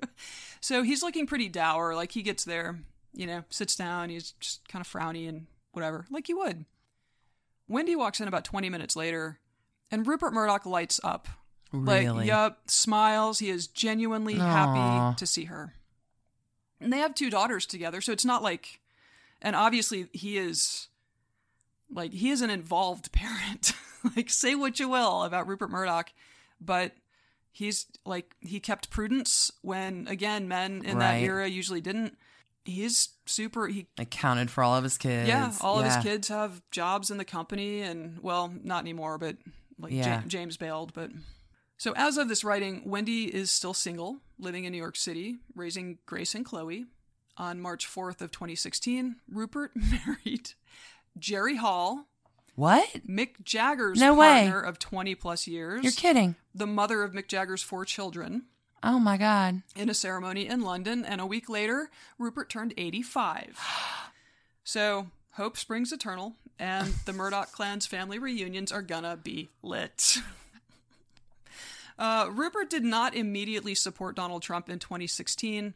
[0.60, 1.94] so he's looking pretty dour.
[1.94, 2.78] Like he gets there,
[3.14, 6.64] you know, sits down, he's just kind of frowny and whatever, like you would.
[7.68, 9.40] Wendy walks in about 20 minutes later,
[9.90, 11.28] and Rupert Murdoch lights up.
[11.72, 12.08] Really?
[12.08, 13.40] Like, yup, smiles.
[13.40, 14.40] He is genuinely Aw.
[14.40, 15.74] happy to see her.
[16.80, 18.80] And they have two daughters together, so it's not like.
[19.42, 20.88] And obviously, he is.
[21.90, 23.72] Like, he is an involved parent.
[24.16, 26.10] like, say what you will about Rupert Murdoch,
[26.60, 26.92] but
[27.52, 32.16] he's like, he kept prudence when, again, men in that era usually didn't.
[32.64, 33.68] he's super.
[33.68, 35.28] He Accounted for all of his kids.
[35.28, 39.36] yeah, all of his kids have jobs in the company, and well, not anymore, but
[39.78, 40.22] like Yeah.
[40.26, 40.92] James bailed.
[40.92, 41.10] But
[41.78, 45.98] so as of this writing, Wendy is still single, living in New York City, raising
[46.06, 46.86] Grace and Chloe.
[47.38, 50.52] On March 4th of 2016, Rupert married
[51.18, 52.06] Jerry Hall,
[52.54, 53.06] What?
[53.06, 54.48] Mick Jagger's No way.
[54.48, 56.36] partner of 20 plus years, You're kidding.
[56.54, 58.44] the mother of Mick Jagger's four children,
[58.82, 59.62] Oh my God.
[59.74, 61.04] in a ceremony in London.
[61.04, 63.58] And a week later, Rupert turned 85.
[64.68, 70.16] So, hope springs eternal, and the Murdoch clan's family reunions are gonna be lit.
[71.98, 75.72] Uh, Rupert did not immediately support Donald Trump in 2016,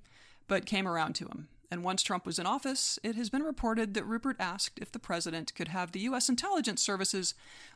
[0.51, 1.47] but came around to him.
[1.71, 4.99] And once Trump was in office, it has been reported that Rupert asked if the
[4.99, 6.29] president could have the U.S.
[6.29, 7.33] intelligence services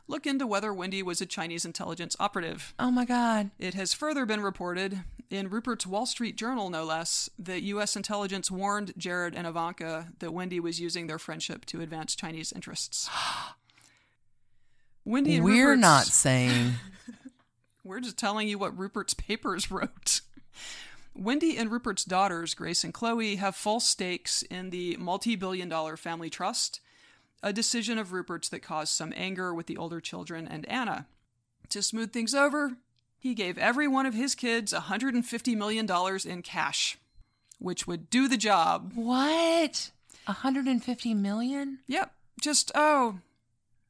[0.09, 2.73] look into whether Wendy was a Chinese intelligence operative.
[2.77, 3.51] Oh my God.
[3.57, 7.95] It has further been reported, in Rupert's Wall Street Journal no less, that U.S.
[7.95, 13.09] intelligence warned Jared and Ivanka that Wendy was using their friendship to advance Chinese interests.
[15.05, 16.73] Wendy and We're Rupert's- not saying.
[17.85, 20.19] We're just telling you what Rupert's papers wrote.
[21.15, 25.95] Wendy and Rupert's daughters, Grace and Chloe, have full stakes in the multi billion dollar
[25.95, 26.81] family trust,
[27.41, 31.07] a decision of Rupert's that caused some anger with the older children and Anna.
[31.69, 32.77] To smooth things over,
[33.17, 35.89] he gave every one of his kids $150 million
[36.25, 36.97] in cash,
[37.59, 38.91] which would do the job.
[38.93, 39.91] What?
[40.25, 41.79] 150 million?
[41.87, 42.11] Yep.
[42.41, 43.19] Just, oh,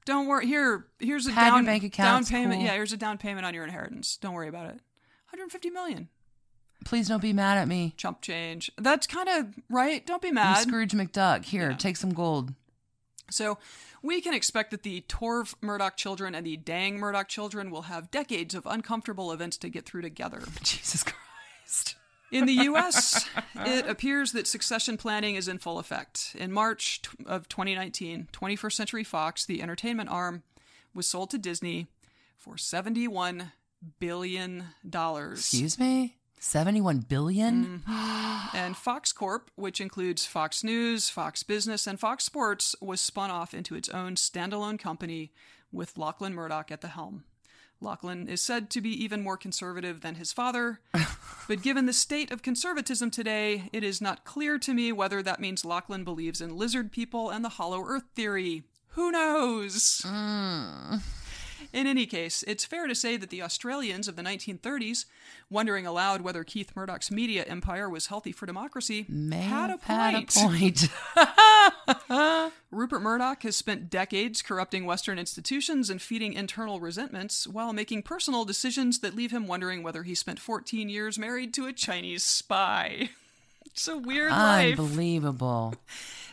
[0.06, 0.46] don't worry.
[0.46, 2.60] Here, here's a down, bank account, down payment.
[2.60, 2.66] cool.
[2.66, 4.18] Yeah, here's a down payment on your inheritance.
[4.18, 4.80] Don't worry about it.
[5.32, 6.10] 150 million.
[6.86, 7.94] Please don't be mad at me.
[7.98, 8.72] chump change.
[8.78, 10.06] That's kind of right.
[10.06, 10.60] Don't be I'm mad.
[10.60, 11.44] Scrooge McDuck.
[11.44, 11.76] Here, Yeah.
[11.78, 12.54] take some gold.
[13.32, 13.58] So,
[14.04, 18.12] we can expect that the Torv Murdoch children and the Deng Murdoch children will have
[18.12, 20.44] decades of uncomfortable events to get through together.
[20.64, 21.96] Jesus Christ.
[22.32, 26.36] In the US, it appears that succession planning is in full effect.
[26.38, 30.44] In March t- of 2019, 21st Century Fox, the entertainment arm,
[30.94, 31.88] was sold to Disney
[32.38, 33.52] for $71
[34.00, 34.66] billion.
[35.32, 36.15] Excuse me?
[36.40, 37.82] 71 billion?
[37.86, 38.58] Mm-hmm.
[38.58, 43.54] And Fox Corp, which includes Fox News, Fox Business, and Fox Sports, was spun off
[43.54, 45.32] into its own standalone company
[45.72, 47.24] with Lachlan Murdoch at the helm.
[47.82, 50.80] Lachlan is said to be even more conservative than his father,
[51.48, 55.42] but given the state of conservatism today, it is not clear to me whether that
[55.42, 58.64] means Lachlan believes in lizard people and the hollow earth theory.
[58.90, 60.02] Who knows?
[60.06, 61.02] Mm.
[61.76, 65.04] In any case, it's fair to say that the Australians of the 1930s,
[65.50, 69.84] wondering aloud whether Keith Murdoch's media empire was healthy for democracy, May had a have
[69.84, 70.88] had a point.
[72.08, 72.54] point.
[72.72, 78.46] Rupert Murdoch has spent decades corrupting Western institutions and feeding internal resentments while making personal
[78.46, 83.10] decisions that leave him wondering whether he spent 14 years married to a Chinese spy.
[83.66, 84.80] It's a weird life.
[84.80, 85.76] Unbelievable.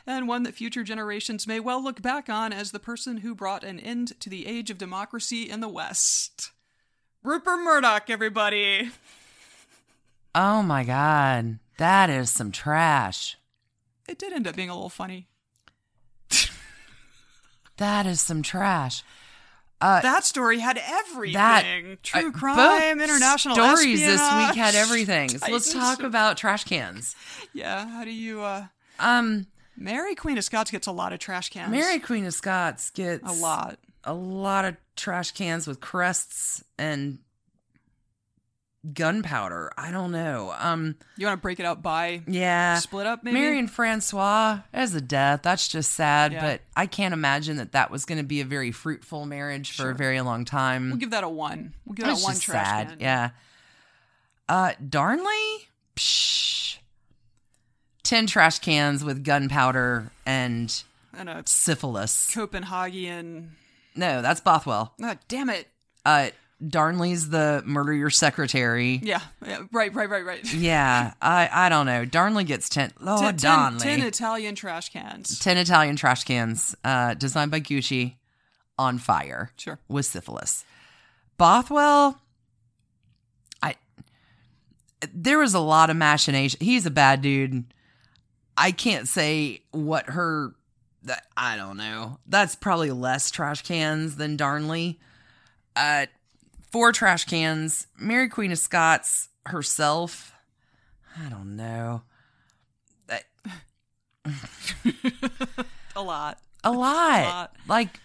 [0.07, 3.65] And one that future generations may well look back on as the person who brought
[3.65, 6.51] an end to the age of democracy in the West.
[7.23, 8.91] Rupert Murdoch, everybody.
[10.35, 11.59] Oh my God.
[11.79, 13.37] That is some trash.
[14.09, 15.29] It did end up being a little funny.
[17.79, 19.03] That is some trash.
[19.81, 21.33] Uh, That story had everything.
[21.35, 25.31] that True uh, crime, international stories this week had everything.
[25.31, 27.16] So let's talk about trash cans.
[27.53, 28.66] Yeah, how do you uh
[29.01, 29.47] Um,
[29.82, 31.70] Mary Queen of Scots gets a lot of trash cans.
[31.70, 33.78] Mary Queen of Scots gets a lot.
[34.04, 37.18] a lot of trash cans with crests and
[38.92, 39.70] gunpowder.
[39.78, 40.52] I don't know.
[40.59, 42.78] Um, You want to break it out by yeah.
[42.78, 43.38] split up maybe?
[43.38, 45.40] Mary and Francois as a death.
[45.44, 46.40] That's just sad, Yeah.
[46.40, 49.82] but I can't imagine that that was going to be a very fruitful marriage for
[49.82, 49.90] Sure.
[49.90, 50.88] a very long time.
[50.90, 51.74] We'll give that a 1.
[51.86, 52.88] We'll give That's that one trash sad.
[52.90, 53.00] can.
[53.00, 53.30] Yeah.
[54.48, 56.61] Uh, Darnley, Psh.
[58.03, 60.83] Ten trash cans with gunpowder and
[61.16, 62.31] And a syphilis.
[62.33, 63.57] Copenhagen.
[63.95, 64.95] No, that's Bothwell.
[65.03, 65.69] Ah, damn it.
[66.05, 66.31] Uh,
[66.66, 69.01] Darnley's the murder your secretary.
[69.03, 70.55] Yeah, yeah, right, right, right, right.
[70.55, 72.05] Yeah, I I don't know.
[72.05, 72.93] Darnley gets ten.
[73.01, 73.81] Oh, Ten- ten- Darnley.
[73.81, 75.39] ten Italian trash cans.
[75.41, 78.15] 10 Italian trash cans, uh, designed by Gucci,
[78.79, 79.79] on fire Sure.
[79.89, 80.65] with syphilis.
[81.37, 82.20] Bothwell,
[83.61, 83.74] I
[85.12, 86.61] there was a lot of machination.
[86.65, 87.65] He's a bad dude.
[88.57, 90.55] I can't say what her.
[91.05, 92.19] That I don't know.
[92.27, 95.01] That's probably less trash cans than Darnley.
[95.74, 96.07] Uh,
[96.70, 97.87] four trash cans.
[97.99, 100.33] Mary Queen of Scots herself.
[101.20, 102.03] I don't know.
[103.09, 103.24] That-
[105.97, 106.39] A lot.
[106.65, 107.24] A lot.
[107.24, 107.57] lot.
[107.69, 108.01] Like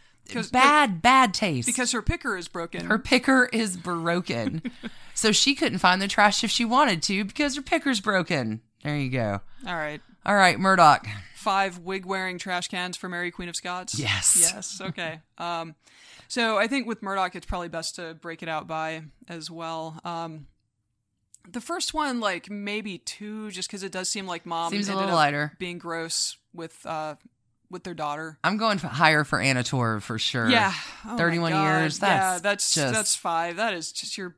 [0.51, 1.67] bad, bad taste.
[1.67, 2.85] Because her picker is broken.
[2.85, 4.61] her picker is broken.
[5.13, 8.61] so she couldn't find the trash if she wanted to because her picker's broken.
[8.83, 9.41] There you go.
[9.65, 10.01] All right.
[10.27, 11.07] All right, Murdoch.
[11.35, 13.97] Five wig wearing trash cans for Mary Queen of Scots?
[13.97, 14.37] Yes.
[14.39, 14.81] Yes.
[14.81, 15.21] Okay.
[15.37, 15.75] Um,
[16.27, 19.99] so I think with Murdoch, it's probably best to break it out by as well.
[20.03, 20.47] Um,
[21.49, 24.95] the first one, like maybe two, just because it does seem like mom Seems a
[24.95, 25.53] little lighter.
[25.59, 27.15] being gross with uh,
[27.71, 28.37] with their daughter.
[28.43, 30.49] I'm going for higher for Anna Torv for sure.
[30.49, 30.73] Yeah,
[31.05, 33.55] Oh 31 years, yeah, that's that's just- that's five.
[33.55, 34.35] That is just you're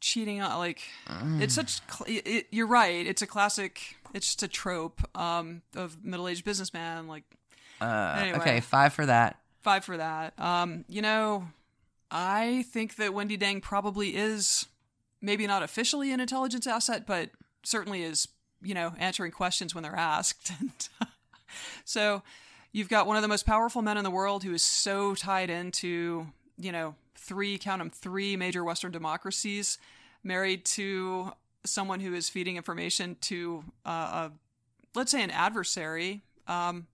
[0.00, 1.42] cheating on like Mm.
[1.42, 1.80] it's such.
[1.90, 3.06] Cl- it, it- you're right.
[3.06, 3.97] It's a classic.
[4.14, 7.06] It's just a trope um, of middle aged businessman.
[7.08, 7.24] Like
[7.80, 8.38] Uh, Anyway.
[8.38, 9.38] Okay, five for that.
[9.62, 10.38] five for that.
[10.38, 11.48] Um, you know,
[12.10, 14.66] I think that Wendy Deng probably is
[15.20, 17.30] maybe not officially an intelligence asset, but
[17.62, 18.28] certainly is,
[18.62, 20.52] you know, answering questions when they're asked.
[20.60, 20.88] And
[21.84, 22.22] so
[22.72, 25.50] you've got one of the most powerful men in the world who is so tied
[25.50, 29.78] into, you know, three, count them, three major Western democracies,
[30.22, 31.32] married to
[31.68, 34.32] someone who is feeding information to, uh, a,
[34.94, 36.22] let's say, an adversary.
[36.46, 36.86] Um,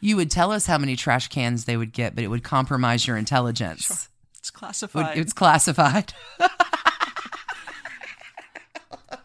[0.00, 3.06] You would tell us how many trash cans they would get, but it would compromise
[3.06, 4.08] your intelligence.
[4.38, 5.18] it's classified.
[5.18, 6.12] It's classified.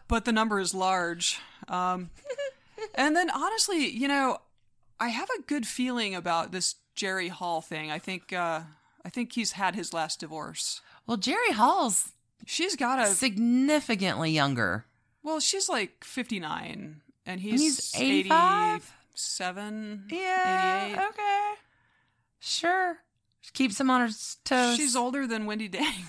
[0.08, 1.40] but the number is large.
[1.68, 2.10] Um,
[2.96, 4.40] and then honestly, you know,
[5.00, 7.92] I have a good feeling about this Jerry Hall thing.
[7.92, 8.62] I think uh,
[9.04, 10.82] I think he's had his last divorce.
[11.08, 12.12] Well, Jerry Hall's
[12.46, 14.86] She's got a significantly younger.
[15.24, 18.94] well, she's like fifty nine, and And he's, he's 85?
[19.14, 20.86] 87, Yeah.
[20.86, 21.08] 88.
[21.10, 21.52] Okay.
[22.40, 22.98] Sure.
[23.54, 24.14] Keeps him on her
[24.44, 24.76] toes.
[24.78, 26.06] She's older than Wendy Deng.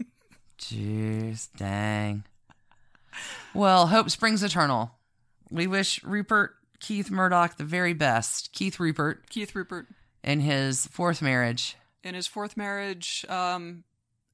[0.58, 2.24] Jeez, dang.
[3.54, 4.92] Well, hope springs eternal.
[5.50, 8.52] We wish Rupert Keith Murdoch the very best.
[8.52, 9.86] Keith Rupert Keith Rupert
[10.22, 11.76] in his fourth marriage.
[12.04, 13.24] in his fourth marriage.
[13.28, 13.84] Um,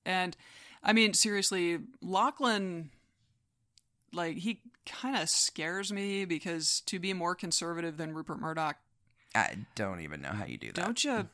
[0.05, 0.37] and
[0.83, 2.91] I mean, seriously, Lachlan,
[4.13, 8.77] like, he kind of scares me because to be more conservative than Rupert Murdoch,
[9.35, 10.77] I don't even know how you do that.
[10.85, 11.29] don't you?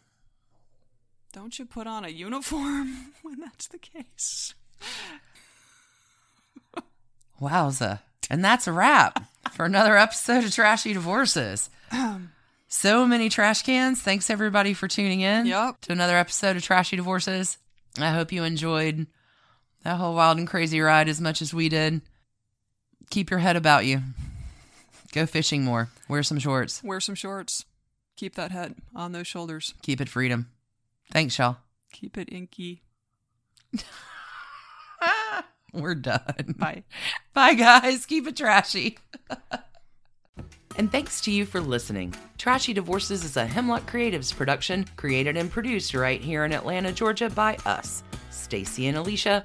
[1.32, 4.55] Don't you put on a uniform when that's the case?
[7.40, 8.01] Wowza.
[8.31, 11.70] And that's a wrap for another episode of Trashy Divorces.
[11.90, 12.32] Um,
[12.69, 14.01] so many trash cans.
[14.01, 15.81] Thanks everybody for tuning in Yep.
[15.82, 17.59] to another episode of Trashy Divorces.
[17.98, 19.06] I hope you enjoyed
[19.85, 22.03] that whole wild and crazy ride as much as we did.
[23.11, 24.03] Keep your head about you.
[25.13, 25.91] Go fishing more.
[26.09, 26.83] Wear some shorts.
[26.83, 27.65] Wear some shorts.
[28.17, 29.75] Keep that head on those shoulders.
[29.83, 30.49] Keep it freedom.
[31.11, 31.59] Thanks, y'all.
[31.93, 32.83] Keep it inky.
[35.73, 36.55] We're done.
[36.59, 36.85] Bye.
[37.35, 38.07] Bye, guys.
[38.07, 38.99] Keep it trashy.
[40.77, 42.15] and thanks to you for listening.
[42.39, 47.31] Trashy Divorces is a Hemlock Creatives production, created and produced right here in Atlanta, Georgia
[47.31, 49.45] by us, Stacy and Alicia,